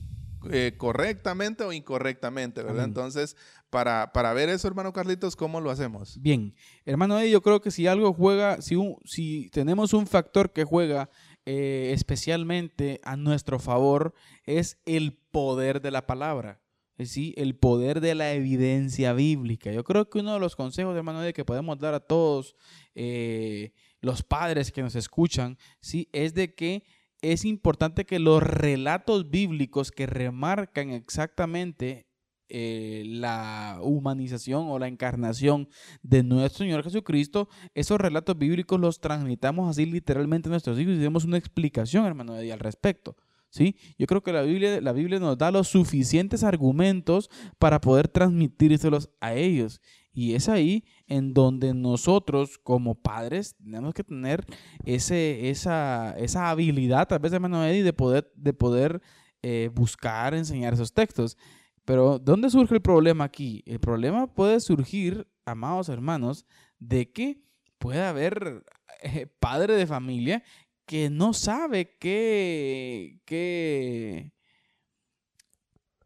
[0.50, 2.84] eh, correctamente o incorrectamente, ¿verdad?
[2.84, 3.36] Entonces,
[3.70, 6.20] para, para, ver eso, hermano Carlitos, ¿cómo lo hacemos?
[6.20, 11.10] Bien, hermano, yo creo que si algo juega, si, si tenemos un factor que juega
[11.46, 16.60] eh, especialmente a nuestro favor, es el poder de la palabra.
[17.06, 17.34] ¿sí?
[17.36, 19.72] el poder de la evidencia bíblica.
[19.72, 22.54] Yo creo que uno de los consejos, hermano, de que podemos dar a todos
[22.94, 26.08] eh, los padres que nos escuchan, ¿sí?
[26.12, 26.84] es de que
[27.22, 32.06] es importante que los relatos bíblicos que remarcan exactamente
[32.54, 35.68] eh, la humanización o la encarnación
[36.02, 40.98] de nuestro Señor Jesucristo, esos relatos bíblicos los transmitamos así literalmente a nuestros hijos y
[40.98, 43.16] demos una explicación, hermano, al respecto.
[43.48, 43.76] ¿Sí?
[43.98, 49.10] Yo creo que la Biblia, la Biblia nos da los suficientes argumentos para poder transmitírselos
[49.20, 49.80] a ellos.
[50.14, 54.46] Y es ahí en donde nosotros como padres tenemos que tener
[54.86, 59.02] ese, esa, esa habilidad, tal vez, hermano Eddie, de poder, de poder
[59.42, 61.36] eh, buscar, enseñar esos textos.
[61.84, 63.62] Pero ¿dónde surge el problema aquí?
[63.66, 66.46] El problema puede surgir, amados hermanos,
[66.78, 67.42] de que
[67.78, 68.64] puede haber
[69.02, 70.42] eh, padre de familia
[70.86, 74.32] que no sabe qué, qué,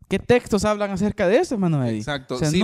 [0.08, 1.98] qué textos hablan acerca de eso, hermano Eddie.
[1.98, 2.60] Exacto, sí,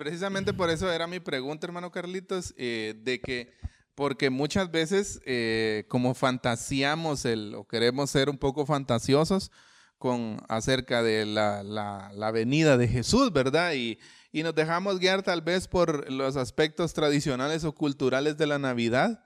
[0.00, 3.52] Precisamente por eso era mi pregunta, hermano Carlitos, eh, de que,
[3.94, 9.52] porque muchas veces eh, como fantaseamos el, o queremos ser un poco fantasiosos
[9.98, 13.74] con acerca de la, la, la venida de Jesús, ¿verdad?
[13.74, 13.98] Y,
[14.32, 19.22] y nos dejamos guiar tal vez por los aspectos tradicionales o culturales de la Navidad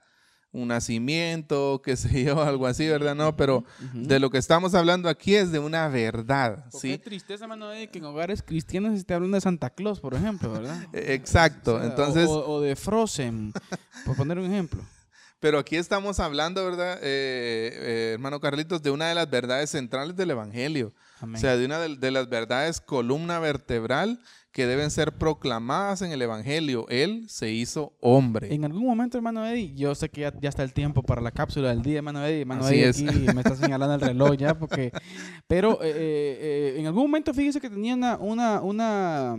[0.55, 3.15] un nacimiento, qué sé yo, algo así, ¿verdad?
[3.15, 3.63] No, pero
[3.93, 6.91] de lo que estamos hablando aquí es de una verdad, ¿sí?
[6.91, 10.13] Qué tristeza, mano, de que en hogares cristianos se esté hablando de Santa Claus, por
[10.13, 10.77] ejemplo, ¿verdad?
[10.93, 12.27] Exacto, entonces...
[12.29, 13.53] O, de Frozen,
[14.05, 14.81] por poner un ejemplo.
[15.39, 20.15] Pero aquí estamos hablando, ¿verdad, eh, eh, hermano Carlitos, de una de las verdades centrales
[20.15, 20.93] del Evangelio.
[21.21, 24.19] O sea, de una de las verdades columna vertebral
[24.55, 26.85] que deben ser proclamadas en el Evangelio.
[26.87, 28.55] Él se hizo hombre.
[28.55, 31.67] En algún momento, hermano Eddie, yo sé que ya, está el tiempo para la cápsula
[31.71, 32.39] del día, hermano Eddie.
[32.39, 34.93] Hermano Eddie aquí me está señalando el reloj ya, porque...
[35.45, 39.35] Pero eh, eh, eh, en algún momento fíjese que tenía una, una, una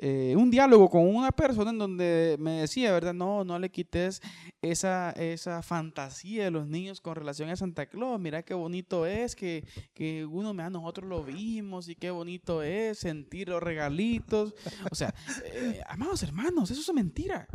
[0.00, 3.14] eh, un diálogo con una persona en donde me decía, ¿verdad?
[3.14, 4.22] No, no le quites
[4.62, 8.20] esa, esa fantasía de los niños con relación a Santa Claus.
[8.20, 12.98] Mira qué bonito es que, que uno, mira, nosotros lo vimos y qué bonito es
[13.00, 14.54] sentir los regalitos.
[14.90, 15.12] O sea,
[15.52, 17.48] eh, amados hermanos, eso es mentira.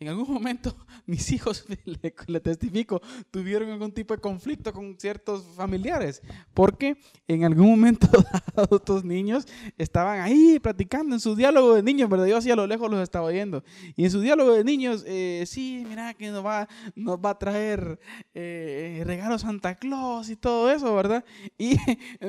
[0.00, 0.74] En algún momento
[1.06, 6.22] mis hijos, le, le, testifico, tuvieron algún tipo de conflicto con ciertos familiares,
[6.54, 6.96] porque
[7.28, 8.08] en algún momento
[8.56, 9.46] dado estos niños
[9.76, 12.26] estaban ahí platicando en su diálogo de niños, ¿verdad?
[12.26, 13.62] Yo así a lo lejos los estaba oyendo.
[13.94, 17.38] Y en su diálogo de niños, eh, sí, mira que nos va, nos va a
[17.38, 18.00] traer
[18.32, 21.24] eh, regalos Santa Claus y todo eso, ¿verdad?
[21.58, 21.76] Y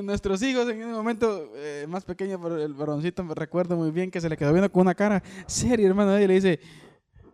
[0.04, 4.12] nuestros hijos en ese momento, eh, más pequeño, pero el varoncito me recuerdo muy bien
[4.12, 6.60] que se le quedó viendo con una cara seria, hermano, y le dice,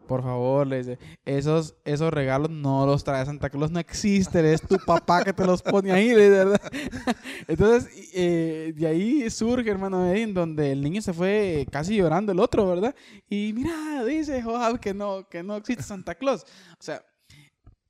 [0.07, 4.61] por favor, le dice, esos, esos regalos no los trae Santa Claus, no existen, es
[4.61, 6.61] tu papá que te los pone ahí, de verdad.
[7.47, 12.39] Entonces, eh, de ahí surge, hermano, en donde el niño se fue casi llorando el
[12.39, 12.95] otro, ¿verdad?
[13.29, 16.43] Y mira, dice Joab que no, que no existe Santa Claus.
[16.71, 17.05] O sea,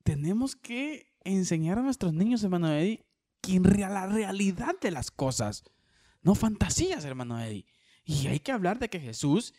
[0.03, 3.05] tenemos que enseñar a nuestros niños, hermano Eddie,
[3.41, 5.63] que la realidad de las cosas,
[6.21, 7.65] no fantasías, hermano Eddie.
[8.03, 9.53] Y hay que hablar de que Jesús,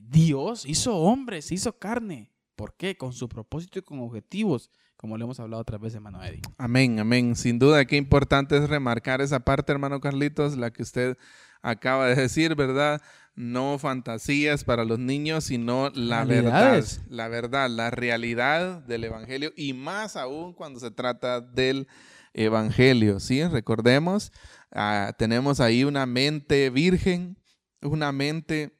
[0.00, 2.32] Dios, hizo hombres, hizo carne.
[2.56, 2.96] ¿Por qué?
[2.96, 6.42] Con su propósito y con objetivos, como le hemos hablado otra vez, hermano Eddie.
[6.58, 7.36] Amén, amén.
[7.36, 11.16] Sin duda, qué importante es remarcar esa parte, hermano Carlitos, la que usted
[11.62, 13.00] acaba de decir, ¿verdad?
[13.36, 19.72] No fantasías para los niños, sino la verdad, la verdad, la realidad del Evangelio y
[19.72, 21.86] más aún cuando se trata del
[22.34, 23.44] Evangelio, ¿sí?
[23.44, 24.32] Recordemos,
[24.72, 27.38] ah, tenemos ahí una mente virgen,
[27.80, 28.77] una mente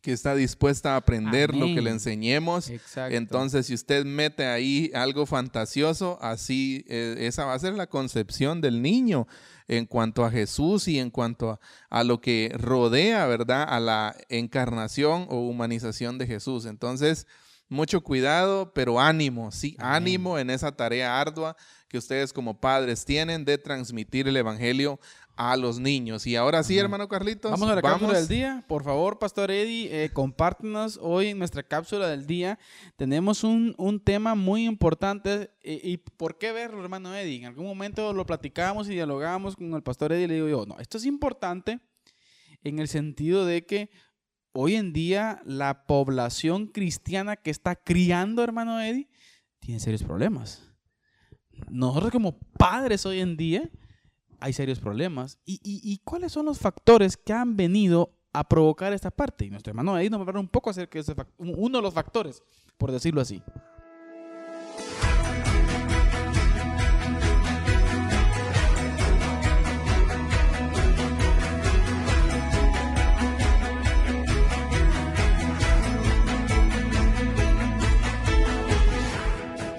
[0.00, 2.70] que está dispuesta a aprender lo que le enseñemos.
[2.96, 8.60] Entonces, si usted mete ahí algo fantasioso, así eh, esa va a ser la concepción
[8.60, 9.26] del niño
[9.68, 13.66] en cuanto a Jesús y en cuanto a, a, lo que rodea, ¿verdad?
[13.68, 16.64] A la encarnación o humanización de Jesús.
[16.64, 17.26] Entonces,
[17.70, 21.56] mucho cuidado, pero ánimo, sí, ánimo en esa tarea ardua
[21.88, 24.98] que ustedes como padres tienen de transmitir el Evangelio
[25.40, 26.26] a los niños.
[26.26, 27.50] Y ahora sí, hermano Carlitos.
[27.50, 28.62] Vamos a la cápsula del día.
[28.68, 32.58] Por favor, Pastor Eddie, eh, compártenos hoy en nuestra cápsula del día.
[32.96, 33.74] Tenemos un,
[34.04, 35.50] tema muy importante.
[35.62, 37.38] Eh, ¿Y por qué verlo, hermano Eddie?
[37.38, 40.66] En algún momento lo platicamos y dialogamos con el Pastor Eddie y le digo yo,
[40.66, 41.80] no, esto es importante
[42.62, 43.88] en el sentido de que
[44.52, 49.08] hoy en día la población cristiana que está criando, hermano Eddie,
[49.58, 50.70] tiene serios problemas.
[51.70, 53.70] Nosotros como padres hoy en día
[54.40, 55.38] hay serios problemas.
[55.44, 59.44] ¿Y, cuáles son los factores que han venido a provocar esta parte?
[59.44, 61.82] Y nuestro hermano ahí nos va a hablar un poco acerca de ese uno de
[61.82, 62.42] los factores,
[62.78, 63.42] por decirlo así.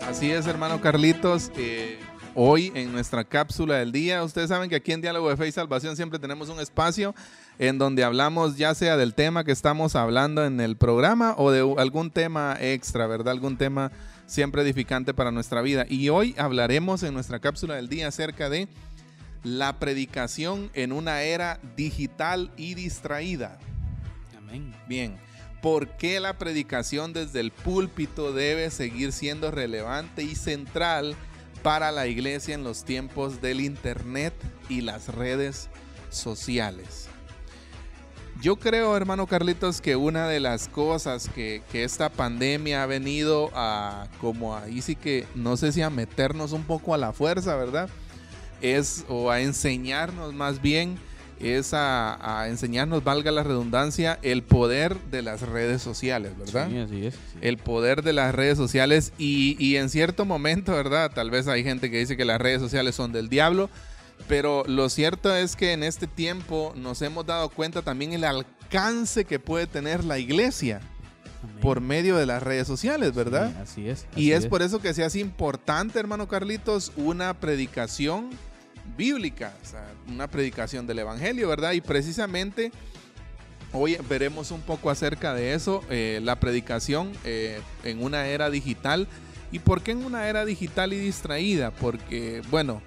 [0.07, 1.51] Así es, hermano Carlitos.
[1.55, 1.99] Eh,
[2.35, 4.23] hoy en nuestra cápsula del día.
[4.23, 7.15] Ustedes saben que aquí en Diálogo de Fe y Salvación siempre tenemos un espacio
[7.59, 11.59] en donde hablamos ya sea del tema que estamos hablando en el programa o de
[11.77, 13.31] algún tema extra, ¿verdad?
[13.33, 13.91] Algún tema
[14.25, 15.85] siempre edificante para nuestra vida.
[15.89, 18.67] Y hoy hablaremos en nuestra cápsula del día acerca de
[19.43, 23.59] la predicación en una era digital y distraída.
[24.37, 24.73] Amén.
[24.87, 25.17] Bien.
[25.61, 31.15] ¿Por qué la predicación desde el púlpito debe seguir siendo relevante y central
[31.63, 34.33] para la iglesia en los tiempos del Internet
[34.69, 35.69] y las redes
[36.09, 37.07] sociales.
[38.41, 44.07] Yo creo, hermano Carlitos, que una de las cosas que, esta pandemia ha venido a,
[44.19, 47.87] como ahí sí que, no sé si a meternos un poco a la fuerza, ¿verdad?
[48.61, 50.97] Es, o a enseñarnos más bien,
[51.43, 56.69] es a, enseñarnos, valga la redundancia, el poder de las redes sociales, ¿verdad?
[56.69, 57.15] Sí, así es.
[57.41, 61.11] El poder de las redes sociales y, y, en cierto momento, ¿verdad?
[61.13, 63.69] Tal vez hay gente que dice que las redes sociales son del diablo,
[64.27, 69.25] pero lo cierto es que en este tiempo nos hemos dado cuenta también el alcance
[69.25, 70.81] que puede tener la iglesia.
[71.59, 73.51] por medio de las redes sociales, ¿verdad?
[73.59, 74.05] así es.
[74.15, 78.29] y es, por eso que se hace importante, hermano Carlitos, una predicación
[78.95, 79.53] bíblica,
[80.07, 81.73] una predicación del Evangelio, ¿verdad?
[81.73, 82.71] Y precisamente
[83.73, 89.07] hoy veremos un poco acerca de eso, eh, la predicación eh, en una era digital.
[89.51, 91.71] ¿Y por qué en una era digital y distraída?
[91.71, 92.81] Porque, bueno,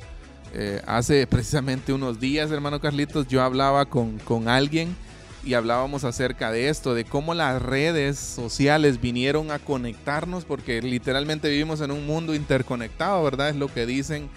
[0.54, 4.96] eh, hace precisamente unos días, hermano Carlitos, yo hablaba con, con alguien
[5.44, 11.50] y hablábamos acerca de esto, de cómo las redes sociales vinieron a conectarnos, porque literalmente
[11.50, 13.50] vivimos en un mundo interconectado, ¿verdad?
[13.50, 14.30] Es lo que dicen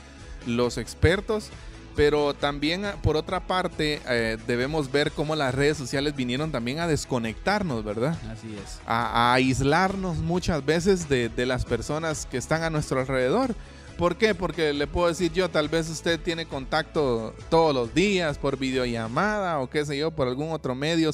[0.46, 1.50] los expertos.
[1.98, 6.78] Pero también, ah, por otra parte, eh, debemos ver cómo las redes sociales vinieron también
[6.78, 8.16] a desconectarnos, ¿verdad?
[8.32, 8.80] Así es.
[8.86, 13.56] A, aislarnos muchas veces de, las personas que están a nuestro alrededor.
[13.98, 14.36] ¿Por qué?
[14.36, 19.60] Porque le puedo decir yo, tal vez usted tiene contacto todos los días por videollamada
[19.60, 21.10] o qué sé yo, por algún otro medio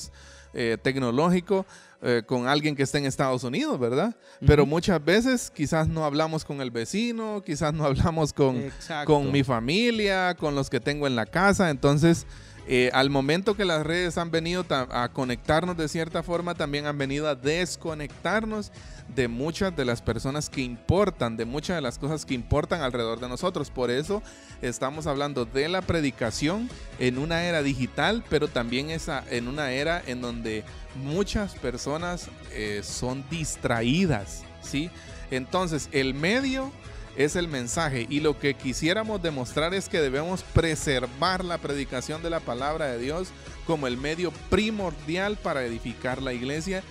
[0.54, 1.66] eh, tecnológico
[2.06, 4.14] eh, con alguien que esté en Estados Unidos, ¿verdad?
[4.46, 8.72] Pero muchas veces quizás no hablamos con el vecino, quizás no hablamos con,
[9.06, 11.70] con mi familia, con los que tengo en la casa.
[11.70, 12.28] Entonces,
[12.68, 16.98] eh, al momento que las redes han venido a conectarnos de cierta forma, también han
[16.98, 18.72] venido a desconectarnos
[19.16, 23.20] de muchas de las personas que importan, de muchas de las cosas que importan alrededor
[23.20, 23.70] de nosotros.
[23.70, 24.24] Por eso
[24.62, 30.02] estamos hablando de la predicación en una era digital, pero también esa, en una era
[30.06, 30.64] en donde
[30.96, 34.90] muchas personas eh, son distraídas, ¿sí?
[35.32, 36.72] Entonces, el medio
[37.16, 42.30] es el mensaje y lo que quisiéramos demostrar es que debemos preservar la predicación de
[42.30, 43.30] la palabra de Dios
[43.66, 46.84] como el medio primordial para edificar la iglesia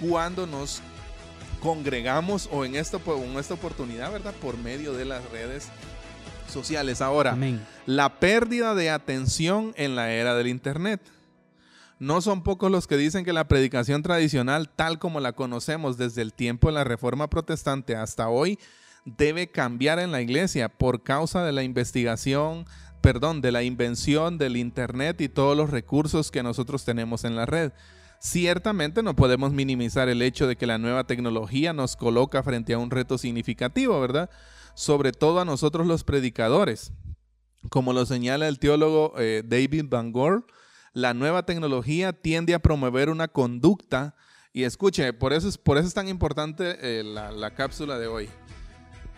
[0.00, 0.82] cuando nos
[1.60, 4.34] congregamos o en esta, en esta oportunidad, ¿verdad?
[4.34, 5.68] Por medio de las redes
[6.48, 7.00] sociales.
[7.00, 7.36] Ahora,
[7.86, 11.00] la pérdida de atención en la era del Internet.
[11.98, 16.22] No son pocos los que dicen que la predicación tradicional, tal como la conocemos desde
[16.22, 18.58] el tiempo de la Reforma Protestante hasta hoy,
[19.04, 22.66] debe cambiar en la iglesia por causa de la investigación,
[23.00, 27.46] perdón, de la invención del Internet y todos los recursos que nosotros tenemos en la
[27.46, 27.72] red.
[28.20, 32.78] Ciertamente no podemos minimizar el hecho de que la nueva tecnología nos coloca frente a
[32.78, 34.28] un reto significativo, ¿verdad?
[34.74, 36.92] Sobre todo a nosotros los predicadores.
[37.70, 40.42] Como lo señala el teólogo eh, David Van Gore,
[40.92, 44.16] la nueva tecnología tiende a promover una conducta,
[44.52, 48.08] y escuche, por eso es, por eso es tan importante eh, la, la cápsula de
[48.08, 48.28] hoy.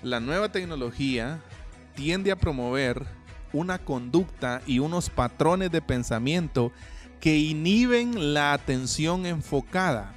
[0.03, 1.43] La nueva tecnología
[1.95, 3.07] tiende a promover
[3.53, 6.73] una conducta y unos patrones de pensamiento
[7.21, 10.15] que inhiben la atención enfocada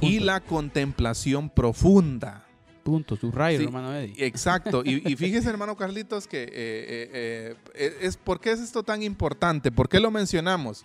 [0.00, 2.46] y la contemplación profunda.
[2.82, 4.14] Punto, su rayo, hermano Eddie.
[4.26, 4.82] Exacto.
[4.84, 9.70] Y, fíjese, hermano Carlitos, que eh, eh, eh, es, ¿por qué es esto tan importante?
[9.70, 10.84] ¿Por qué lo mencionamos?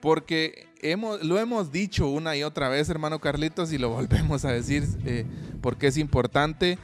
[0.00, 4.52] Porque hemos, lo hemos dicho una y otra vez, hermano Carlitos, y lo volvemos a
[4.52, 4.84] decir
[5.60, 6.78] porque es importante.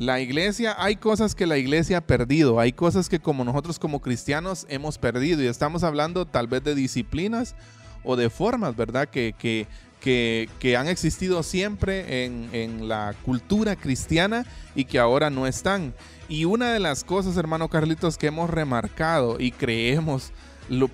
[0.00, 4.00] La iglesia, hay cosas que la iglesia ha perdido, hay cosas que como nosotros como
[4.00, 7.54] cristianos hemos perdido y estamos hablando tal vez de disciplinas
[8.02, 9.10] o de formas, ¿verdad?
[9.10, 9.66] Que, que,
[10.00, 15.92] que, han existido siempre en, en, la cultura cristiana y que ahora no están.
[16.30, 20.32] Y una de las cosas, hermano Carlitos, que hemos remarcado y creemos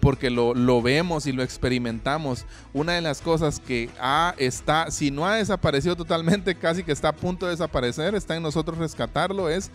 [0.01, 2.47] porque lo, lo, vemos y lo experimentamos.
[2.73, 7.09] Una de las cosas que ha, está, si no ha desaparecido totalmente, casi que está
[7.09, 9.71] a punto de desaparecer, está en nosotros rescatarlo, es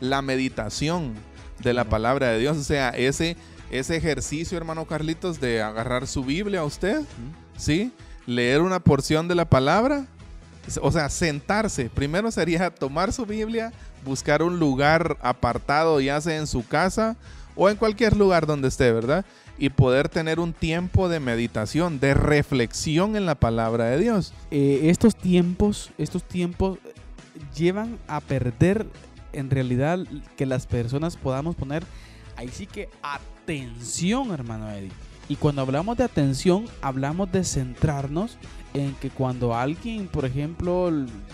[0.00, 1.14] la meditación
[1.62, 2.56] de la palabra de Dios.
[2.56, 3.36] O sea, ese,
[3.70, 7.02] ese ejercicio, hermano Carlitos, de agarrar su Biblia a usted,
[7.56, 7.92] ¿sí?
[8.26, 10.06] Leer una porción de la palabra,
[10.80, 11.90] o sea, sentarse.
[11.90, 13.72] Primero sería tomar su Biblia,
[14.04, 17.16] buscar un lugar apartado, ya sea en su casa
[17.56, 19.24] o en cualquier lugar donde esté, ¿verdad?
[19.58, 24.32] y poder tener un tiempo de meditación, de reflexión en la palabra de Dios.
[24.50, 26.78] Eh, estos tiempos, estos tiempos
[27.56, 28.86] llevan a perder
[29.32, 30.00] en realidad
[30.36, 31.84] que las personas podamos poner
[32.36, 34.90] ahí sí que atención, hermano Eddie.
[35.28, 38.36] Y cuando hablamos de atención, hablamos de centrarnos
[38.74, 40.90] en que cuando alguien, por ejemplo,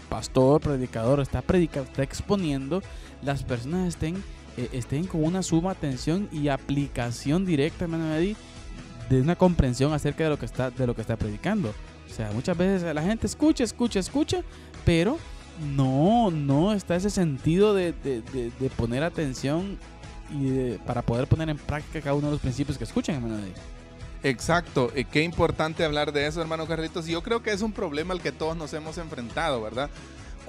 [0.09, 2.83] pastor, predicador, está predicando, está exponiendo,
[3.23, 4.23] las personas estén
[4.57, 8.37] eh, estén con una suma atención y aplicación directa, hermano Eddie,
[9.09, 11.75] de una comprensión acerca de lo que está, de lo que está predicando.
[12.09, 14.43] O sea, muchas veces la gente escucha, escucha, escucha,
[14.85, 15.19] pero
[15.61, 17.93] no, no está ese sentido de,
[18.77, 19.79] poner atención
[20.31, 23.55] y para poder poner en práctica cada uno de los principios que escuchan, hermano Eddie.
[24.23, 27.07] Exacto, y qué importante hablar de eso, hermano Carlitos.
[27.07, 29.89] Yo creo que es un problema al que todos nos hemos enfrentado, ¿verdad?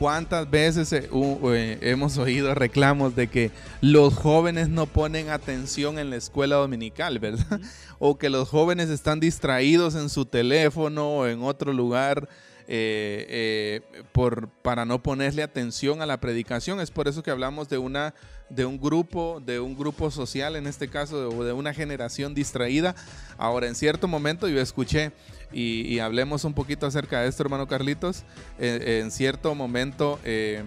[0.02, 6.10] ¿Cuántas veces eh, eh, hemos oído reclamos de que los jóvenes no ponen atención en
[6.10, 7.62] la escuela dominical, verdad?
[8.00, 12.28] O que los jóvenes están distraídos en su teléfono o en otro lugar
[12.68, 13.82] eh,
[14.12, 16.82] por, para no ponerle atención a la predicación.
[16.82, 18.16] Es por eso que hablamos de, una,
[18.56, 22.96] de un grupo, de un grupo social, en este caso, de, de una generación distraída.
[23.38, 25.12] Ahora, en cierto momento yo escuché
[25.54, 28.24] y, hablemos un poquito acerca de esto, hermano Carlitos.
[28.60, 30.64] en cierto momento eh,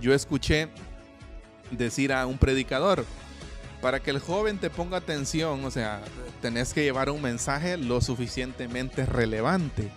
[0.00, 0.68] yo escuché
[1.70, 3.04] decir a un predicador,
[3.80, 6.00] para que el joven te ponga atención, o sea,
[6.40, 9.90] tenés que llevar un mensaje lo suficientemente relevante.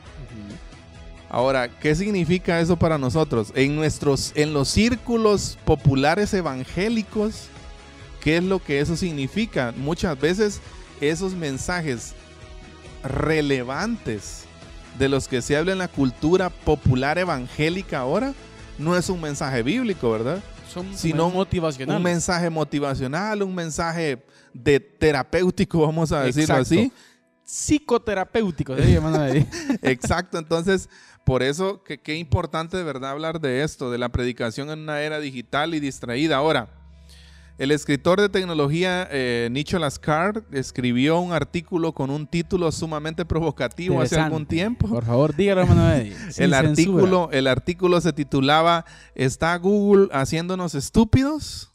[1.33, 3.53] Ahora, ¿qué significa eso para nosotros?
[3.55, 7.45] En nuestros, en los círculos populares evangélicos,
[8.19, 9.73] ¿qué es lo que eso significa?
[9.77, 10.59] Muchas veces
[10.99, 12.15] esos mensajes
[13.01, 14.43] relevantes
[14.99, 18.33] de los que se habla en la cultura popular evangélica ahora,
[18.77, 20.43] no es un mensaje bíblico, ¿verdad?
[20.69, 21.95] Son Sino motivacional.
[21.95, 24.21] Un mensaje motivacional, un mensaje
[24.53, 26.91] de terapéutico, vamos a decirlo así,
[27.51, 28.79] psicoterapéuticos.
[29.81, 30.89] Exacto, entonces
[31.25, 35.01] por eso que qué importante de verdad hablar de esto, de la predicación en una
[35.01, 36.37] era digital y distraída.
[36.37, 36.69] Ahora,
[37.57, 44.01] el escritor de tecnología eh, Nicholas Carr escribió un artículo con un título sumamente provocativo
[44.01, 44.87] hace algún tiempo.
[44.87, 45.67] Por favor, dígalo,
[46.31, 51.73] sin El artículo, el artículo se titulaba ¿Está Google haciéndonos estúpidos?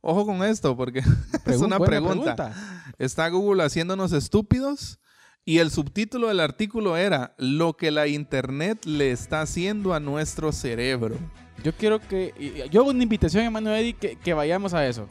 [0.00, 1.02] Ojo con esto, porque
[1.46, 2.54] es una pregunta.
[2.98, 5.00] ¿Está Google haciéndonos estúpidos?
[5.48, 10.52] Y el subtítulo del artículo era Lo que la Internet le está haciendo a nuestro
[10.52, 11.16] cerebro.
[11.64, 12.68] Yo quiero que.
[12.70, 15.08] Yo hago una invitación, hermano Eddie, que, que vayamos a eso.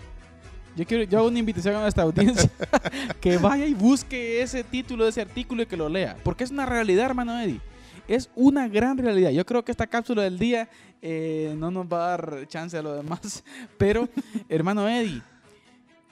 [0.75, 2.51] Yo, quiero, yo hago una invitación a nuestra audiencia
[3.19, 6.15] que vaya y busque ese título de ese artículo y que lo lea.
[6.23, 7.59] Porque es una realidad, hermano Eddie.
[8.07, 9.31] Es una gran realidad.
[9.31, 10.69] Yo creo que esta cápsula del día
[11.01, 13.43] eh, no nos va a dar chance a lo demás.
[13.79, 14.07] Pero,
[14.49, 15.23] hermano Eddie,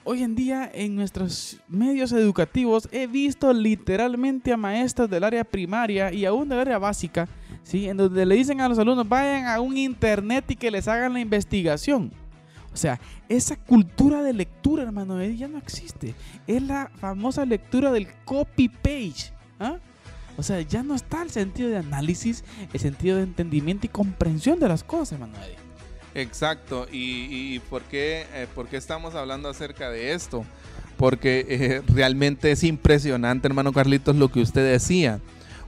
[0.06, 6.12] hoy en día en nuestros medios educativos he visto literalmente a maestros del área primaria
[6.12, 7.28] y aún del área básica,
[7.64, 7.88] ¿sí?
[7.88, 11.14] en donde le dicen a los alumnos vayan a un internet y que les hagan
[11.14, 12.12] la investigación.
[12.72, 16.14] O sea, esa cultura de lectura, hermano, Eddie, ya no existe.
[16.46, 19.32] Es la famosa lectura del copy-page.
[19.58, 19.78] ¿ah?
[20.36, 24.60] O sea, ya no está el sentido de análisis, el sentido de entendimiento y comprensión
[24.60, 25.65] de las cosas, hermano Eddie.
[26.16, 26.86] Exacto.
[26.90, 30.44] ¿Y, por, qué, eh, por qué estamos hablando acerca de esto?
[30.96, 35.20] Porque eh, realmente es impresionante, hermano Carlitos, lo que usted decía.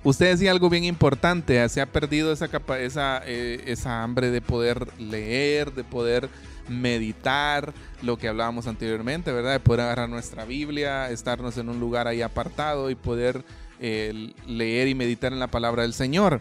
[0.04, 4.40] Usted decía algo bien importante, se ha perdido esa, capa- esa, eh, esa hambre de
[4.40, 6.30] poder leer, de poder
[6.68, 9.52] meditar, lo que hablábamos anteriormente, ¿verdad?
[9.52, 13.42] De poder agarrar nuestra Biblia, estarnos en un lugar ahí apartado y poder
[13.80, 16.40] leer y meditar en la palabra del Señor.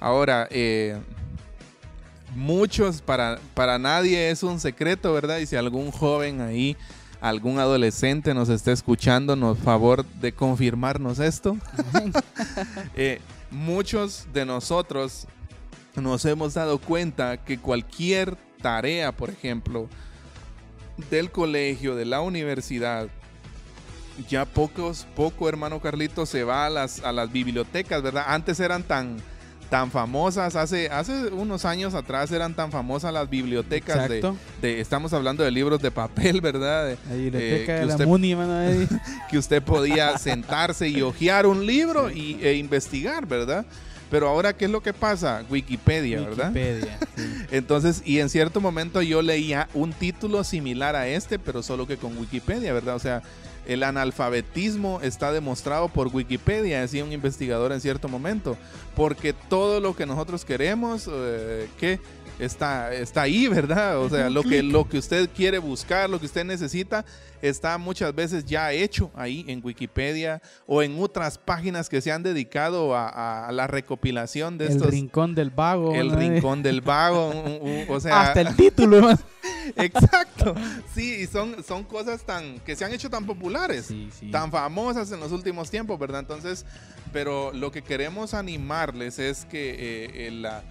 [0.00, 0.96] Ahora, eh,
[2.34, 5.38] muchos, para, para nadie es un secreto, ¿verdad?
[5.38, 6.76] Y si algún joven ahí,
[7.20, 11.56] algún adolescente nos está escuchando, nos favor de confirmarnos esto.
[12.94, 13.20] Eh,
[13.50, 15.26] muchos de nosotros
[15.96, 19.88] nos hemos dado cuenta que cualquier tarea, por ejemplo,
[21.10, 23.08] del colegio, de la universidad,
[24.28, 28.24] ya pocos, poco hermano Carlito se va a las, a las bibliotecas, ¿verdad?
[28.28, 29.16] Antes eran tan,
[29.72, 35.42] tan famosas, hace, hace unos años atrás eran tan famosas las bibliotecas de, estamos hablando
[35.42, 36.88] de libros de papel, ¿verdad?
[36.88, 38.36] De- La biblioteca que de la usted- MUNI,
[39.30, 43.64] que usted podía sentarse y hojear un libro y, e investigar, ¿verdad?
[44.10, 45.42] Pero ahora, ¿qué es lo que pasa?
[45.48, 46.48] Wikipedia, ¿verdad?
[46.54, 47.22] Wikipedia, sí.
[47.50, 51.96] Entonces, y en cierto momento yo leía un título similar a este, pero solo que
[51.96, 52.94] con Wikipedia, ¿verdad?
[52.96, 53.22] O sea,
[53.66, 58.56] el analfabetismo está demostrado por Wikipedia, decía un investigador en cierto momento,
[58.96, 62.00] porque todo lo que nosotros queremos, eh, que
[62.38, 63.98] está, está ahí, ¿verdad?
[63.98, 67.04] O sea, lo que, lo que usted quiere buscar, lo que usted necesita,
[67.40, 72.22] está muchas veces ya hecho ahí en Wikipedia o en otras páginas que se han
[72.22, 74.90] dedicado a, la recopilación de El estos...
[74.90, 75.94] rincón del vago.
[75.94, 77.32] El rincón del vago,
[77.88, 79.18] o sea, Hasta el título.
[79.76, 80.54] Exacto.
[80.94, 84.30] Sí, y son, son cosas tan que se han hecho tan populares, Sí, sí.
[84.30, 86.20] tan famosas en los últimos tiempos, ¿verdad?
[86.20, 86.64] Entonces,
[87.12, 90.62] pero lo que queremos animarles es que eh, la-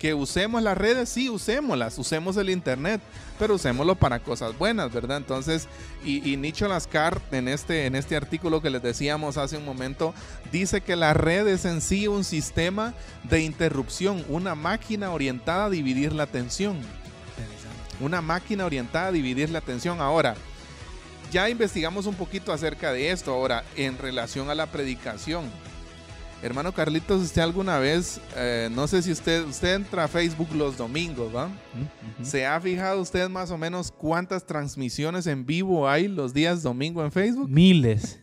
[0.00, 3.00] que usemos las redes, sí, usémoslas, usemos el internet,
[3.38, 5.18] pero usémoslo para cosas buenas, ¿verdad?
[5.18, 5.68] Entonces,
[6.04, 10.12] y, y Nicholas Carr en este, en este artículo que les decíamos hace un momento,
[10.50, 15.70] dice que la red es en sí un sistema de interrupción, una máquina orientada a
[15.70, 16.76] dividir la atención.
[18.00, 20.00] Una máquina orientada a dividir la atención.
[20.00, 20.34] Ahora,
[21.30, 23.32] ya investigamos un poquito acerca de esto.
[23.32, 25.50] Ahora, en relación a la predicación.
[26.42, 30.78] Hermano Carlitos, usted alguna vez, eh, no sé si usted, usted entra a Facebook los
[30.78, 31.50] domingos, ¿va?
[32.22, 37.04] ¿Se ha fijado usted más o menos cuántas transmisiones en vivo hay los días domingo
[37.04, 37.50] en Facebook?
[37.50, 38.18] Miles.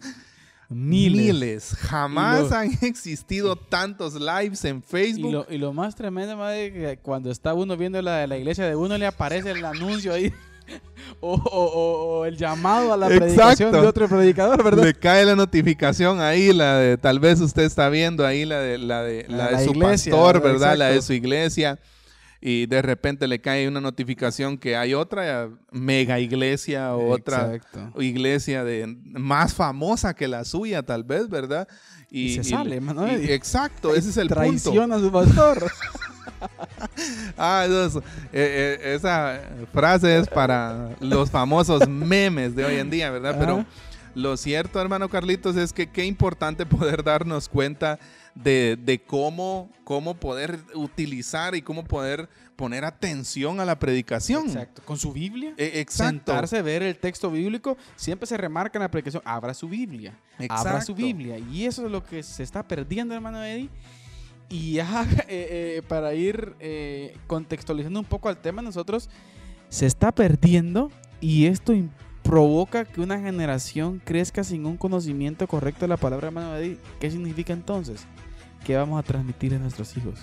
[0.70, 1.34] Miles.
[1.34, 1.76] Miles.
[1.80, 5.32] Jamás lo- han existido tantos lives en Y Facebook.
[5.32, 8.66] lo, y lo más tremendo, madre, que cuando está uno viendo la de la iglesia
[8.66, 10.34] de uno, le aparece el anuncio ahí.
[11.22, 13.26] o, o- o- o el llamado a la Exacto.
[13.26, 14.84] predicación de otro predicador, ¿verdad?
[14.84, 18.78] Le cae la notificación ahí, la de, tal vez usted está viendo ahí la de,
[18.78, 20.78] la de, la La- de la su iglesia, pastor, ¿verdad?
[20.78, 21.80] La de su iglesia.
[22.40, 27.60] Y de repente le cae una notificación que hay otra mega iglesia o otra
[28.00, 31.68] iglesia de más famosa que la suya, tal vez, ¿verdad?
[32.12, 34.42] Y se sale, y- y- exacto, ese es el punto.
[34.42, 35.72] Traiciona a su pastor.
[37.38, 38.02] Ah, eso es- eh,
[38.34, 39.40] eh, esa
[39.74, 43.36] frase es para los famosos memes de hoy en día, ¿verdad?
[43.40, 43.66] Pero Ajá.
[44.18, 48.00] Lo cierto, hermano Carlitos, es que qué importante poder darnos cuenta
[48.34, 54.48] de, de cómo, cómo poder utilizar y cómo poder poner atención a la predicación.
[54.48, 54.82] Exacto.
[54.86, 55.54] Con su Biblia.
[55.58, 56.10] Eh, exacto.
[56.10, 57.78] Sentarse, ver el texto bíblico.
[57.96, 59.22] Siempre se remarca en la predicación.
[59.24, 60.18] Abra su Biblia.
[60.50, 60.96] Abra su Exacto.
[60.96, 61.38] Biblia.
[61.38, 63.70] Y eso es lo que se está perdiendo, hermano Eddie.
[64.50, 69.10] Y ya eh, eh, para ir eh, contextualizando un poco al tema, nosotros
[69.70, 70.90] se está perdiendo
[71.22, 71.90] y esto im-
[72.28, 76.78] provoca que una generación crezca sin un conocimiento correcto de la palabra, hermano Eddie.
[77.00, 78.06] ¿Qué significa entonces?
[78.66, 80.20] ¿Qué vamos a transmitir a nuestros hijos?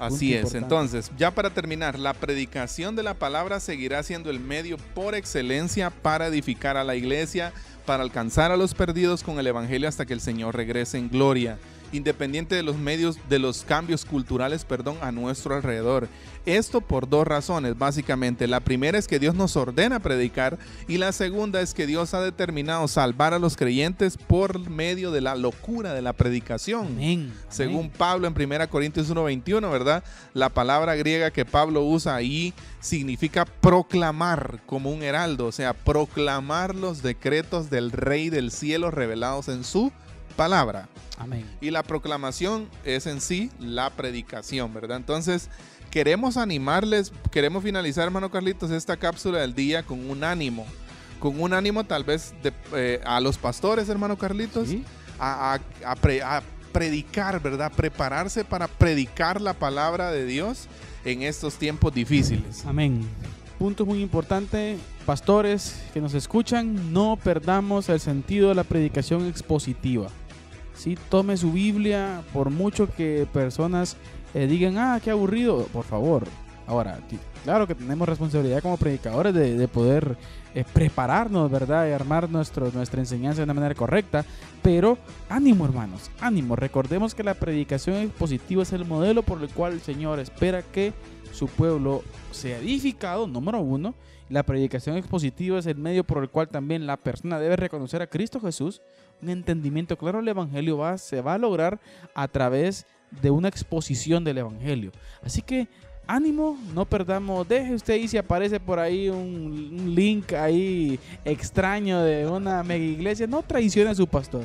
[0.00, 0.40] Así es.
[0.40, 0.64] importante.
[0.64, 5.90] Entonces, ya para terminar, la predicación de la palabra seguirá siendo el medio por excelencia
[5.90, 7.52] para edificar a la iglesia,
[7.86, 11.58] para alcanzar a los perdidos con el evangelio hasta que el Señor regrese en gloria,
[11.92, 16.08] independiente de los medios de los cambios culturales, perdón, a nuestro alrededor.
[16.46, 18.46] Esto por dos razones, básicamente.
[18.46, 22.22] La primera es que Dios nos ordena predicar y la segunda es que Dios ha
[22.22, 26.86] determinado salvar a los creyentes por medio de la locura de la predicación.
[26.86, 27.32] Amén.
[27.48, 27.92] Según Amén.
[27.96, 30.02] Pablo en 1 Corintios 1:21, ¿verdad?
[30.32, 36.74] La palabra griega que Pablo usa ahí significa proclamar como un heraldo, o sea, proclamar
[36.74, 39.92] los decretos del Rey del cielo revelados en su
[40.44, 40.88] palabra.
[41.18, 41.44] Amén.
[41.60, 44.96] Y la proclamación es en sí la predicación, ¿verdad?
[44.96, 45.50] Entonces,
[45.90, 50.64] queremos animarles, queremos finalizar, hermano Carlitos, esta cápsula del día con un ánimo.
[51.18, 54.82] Con un ánimo tal vez de, eh, a los pastores, hermano Carlitos, Sí.
[55.18, 57.70] a, a- a pre- a predicar, ¿verdad?
[57.76, 60.68] Prepararse para predicar la palabra de Dios
[61.04, 62.64] en estos tiempos difíciles.
[62.64, 63.06] Amén.
[63.58, 70.08] Punto muy importante, pastores que nos escuchan, no perdamos el sentido de la predicación expositiva.
[70.80, 73.98] Sí, tome su Biblia, por mucho que personas
[74.32, 76.24] eh, digan, ah, qué aburrido, por favor.
[76.66, 76.98] Ahora,
[77.44, 80.16] claro que tenemos responsabilidad como predicadores de, de poder
[80.54, 81.86] eh, prepararnos, ¿verdad?
[81.86, 84.24] Y armar nuestro, nuestra enseñanza de una manera correcta.
[84.62, 84.96] Pero
[85.28, 86.56] ánimo, hermanos, ánimo.
[86.56, 90.94] Recordemos que la predicación expositiva es el modelo por el cual el Señor espera que
[91.30, 93.94] su pueblo sea edificado, número uno.
[94.30, 98.06] La predicación expositiva es el medio por el cual también la persona debe reconocer a
[98.06, 98.80] Cristo Jesús.
[99.20, 101.80] Un entendimiento claro del Evangelio va, se va a lograr
[102.14, 102.86] a través
[103.20, 104.92] de una exposición del Evangelio.
[105.24, 105.66] Así que
[106.06, 112.00] ánimo, no perdamos, deje usted ahí si aparece por ahí un, un link ahí extraño
[112.00, 114.44] de una mega iglesia, no traicione a su pastor.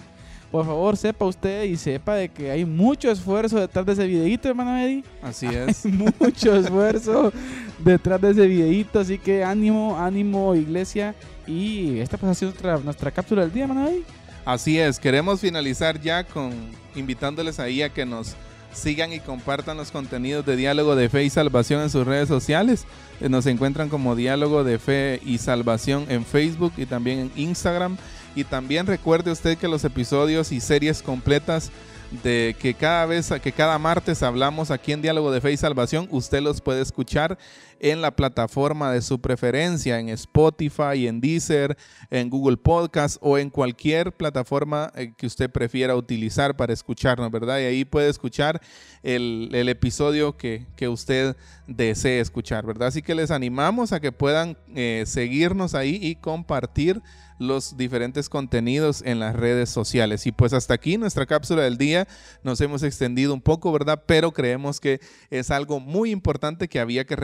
[0.51, 4.47] Por favor, sepa usted y sepa de que hay mucho esfuerzo detrás de ese videíto,
[4.47, 5.03] hermano Eddie.
[5.21, 5.85] Así es.
[6.19, 7.33] mucho esfuerzo
[7.79, 11.13] detrás de ese videíto, así que ánimo, ánimo iglesia.
[11.45, 14.03] Y esta pues ha sido nuestra, nuestra cápsula del día, hermano Eddie.
[14.45, 14.99] Así es.
[14.99, 16.53] Queremos finalizar ya con
[16.95, 18.35] invitándoles ahí a que nos
[18.75, 22.85] sigan y compartan los contenidos de Diálogo de Fe y Salvación en sus redes sociales.
[23.21, 27.97] Eh, Nos encuentran como Diálogo de Fe y Salvación en Facebook y también en Instagram.
[28.35, 31.71] Y también recuerde usted que los episodios y series completas
[32.23, 36.07] de que cada vez, que cada martes hablamos aquí en Diálogo de Fe y Salvación,
[36.11, 37.37] usted los puede escuchar
[37.91, 41.77] en la plataforma de su preferencia, en Spotify, en Deezer,
[42.09, 47.59] en Google Podcast o en cualquier plataforma eh, que usted prefiera utilizar para escucharnos, ¿verdad?
[47.59, 48.59] Y ahí puede escuchar
[49.03, 51.35] el, episodio que, usted
[51.67, 52.87] desee escuchar, ¿verdad?
[52.87, 57.03] Así que les animamos a que puedan eh, seguirnos ahí y compartir
[57.37, 60.25] los diferentes contenidos en las redes sociales.
[60.25, 62.07] Y pues hasta aquí nuestra cápsula del día.
[62.43, 64.03] Nos hemos extendido un poco, ¿verdad?
[64.05, 67.15] Pero creemos que es algo muy importante que había que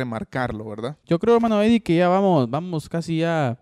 [1.06, 3.60] Yo creo, hermano Eddie, que ya vamos, vamos casi ya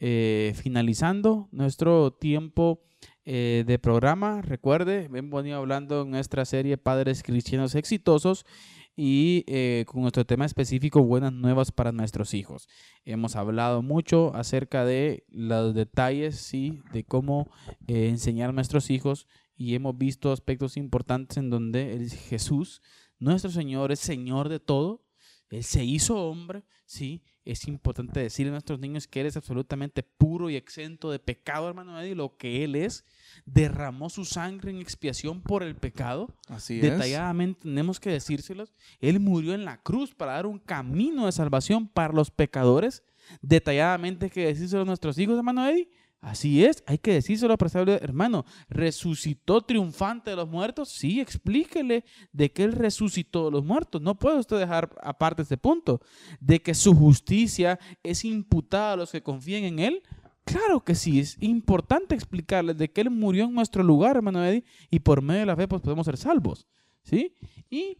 [0.00, 2.80] eh, finalizando nuestro tiempo
[3.24, 4.42] eh, de programa.
[4.42, 8.46] Recuerde, hemos venido hablando en nuestra serie Padres Cristianos Exitosos
[8.94, 12.68] y eh, con nuestro tema específico Buenas Nuevas para nuestros hijos.
[13.04, 17.50] Hemos hablado mucho acerca de los detalles, sí, de cómo
[17.88, 19.26] enseñar a nuestros hijos
[19.56, 22.82] y hemos visto aspectos importantes en donde el Jesús,
[23.18, 25.02] nuestro Señor, es Señor de todo.
[25.50, 27.22] Él se hizo hombre, sí.
[27.44, 31.66] Es importante decirle a nuestros niños que Él es absolutamente puro y exento de pecado,
[31.66, 33.06] hermano Eddie, lo que Él es.
[33.46, 36.28] Derramó su sangre en expiación por el pecado.
[36.48, 38.74] Así Detalladamente tenemos que decírselos.
[39.00, 43.02] Él murió en la cruz para dar un camino de salvación para los pecadores.
[43.40, 45.88] Detalladamente hay que decírselo a nuestros hijos, hermano Eddie.
[46.20, 48.44] Así es, hay que decírselo a saberlo, hermano.
[48.68, 50.88] ¿Resucitó triunfante de los muertos?
[50.88, 54.02] Sí, explíquele de que Él resucitó de los muertos.
[54.02, 56.00] No puede usted dejar aparte este punto.
[56.40, 60.02] De que su justicia es imputada a los que confían en Él.
[60.44, 64.64] Claro que sí, es importante explicarles de que Él murió en nuestro lugar, hermano Eddie,
[64.90, 66.66] y por medio de la fe pues, podemos ser salvos.
[67.02, 67.34] ¿Sí?
[67.70, 67.98] Y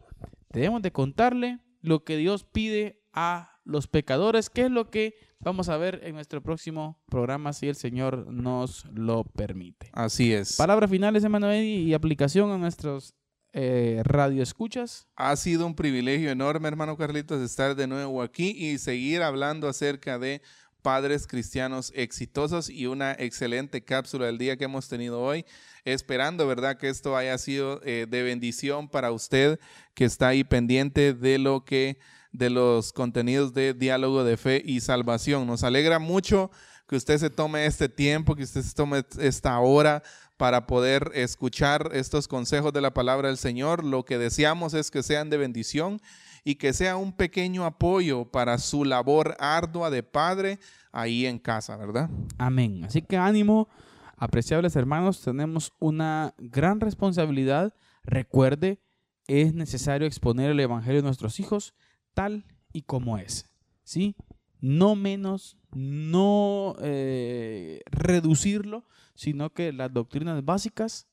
[0.50, 5.68] debemos de contarle lo que Dios pide a los pecadores, que es lo que vamos
[5.68, 9.90] a ver en nuestro próximo programa si el Señor nos lo permite.
[9.92, 10.56] Así es.
[10.56, 13.14] Palabras finales, hermano Eddie, y aplicación a nuestros
[13.52, 15.06] eh, radioescuchas.
[15.16, 20.18] Ha sido un privilegio enorme, hermano Carlitos, estar de nuevo aquí y seguir hablando acerca
[20.18, 20.40] de
[20.80, 25.44] padres cristianos exitosos y una excelente cápsula del día que hemos tenido hoy,
[25.84, 29.58] esperando, ¿verdad?, que esto haya sido eh, de bendición para usted
[29.94, 31.98] que está ahí pendiente de lo que,
[32.32, 35.46] de los contenidos de diálogo de fe y salvación.
[35.46, 36.50] Nos alegra mucho
[36.86, 40.02] que usted se tome este tiempo, que usted se tome esta hora
[40.36, 43.84] para poder escuchar estos consejos de la palabra del Señor.
[43.84, 46.00] Lo que deseamos es que sean de bendición
[46.44, 50.60] y que sea un pequeño apoyo para su labor ardua de padre
[50.92, 52.08] ahí en casa, ¿verdad?
[52.38, 52.84] Amén.
[52.84, 53.68] Así que ánimo,
[54.16, 57.74] apreciables hermanos, tenemos una gran responsabilidad.
[58.04, 58.80] Recuerde,
[59.26, 61.74] es necesario exponer el Evangelio a nuestros hijos
[62.18, 63.48] tal y como es.
[63.84, 64.16] ¿Sí?
[64.60, 71.06] No menos, no eh, reducirlo, sino que las doctrinas básicas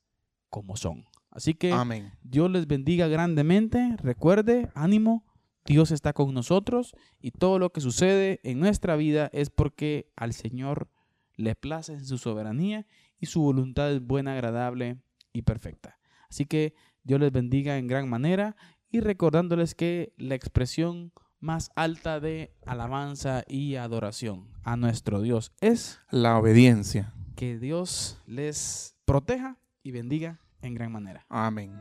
[0.49, 1.05] como son.
[1.29, 2.11] Así que Amén.
[2.23, 3.95] Dios les bendiga grandemente.
[3.97, 5.23] Recuerde, ánimo,
[5.63, 10.33] Dios está con nosotros y todo lo que sucede en nuestra vida es porque al
[10.33, 10.89] Señor
[11.35, 12.87] le place en su soberanía
[13.19, 14.97] y su voluntad es buena, agradable
[15.33, 15.99] y perfecta.
[16.29, 18.55] Así que Dios les bendiga en gran manera
[18.91, 26.01] y recordándoles que la expresión más alta de alabanza y adoración a nuestro Dios es
[26.09, 27.13] la obediencia.
[27.35, 31.25] Que Dios les proteja y bendiga en gran manera.
[31.29, 31.71] Amén.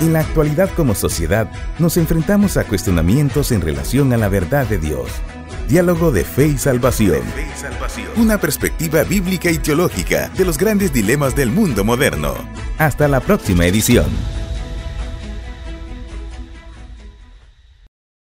[0.00, 4.78] En la actualidad como sociedad nos enfrentamos a cuestionamientos en relación a la verdad de
[4.78, 5.10] Dios.
[5.68, 7.22] Diálogo de fe y salvación.
[8.16, 12.34] Una perspectiva bíblica y teológica de los grandes dilemas del mundo moderno.
[12.78, 14.06] Hasta la próxima edición.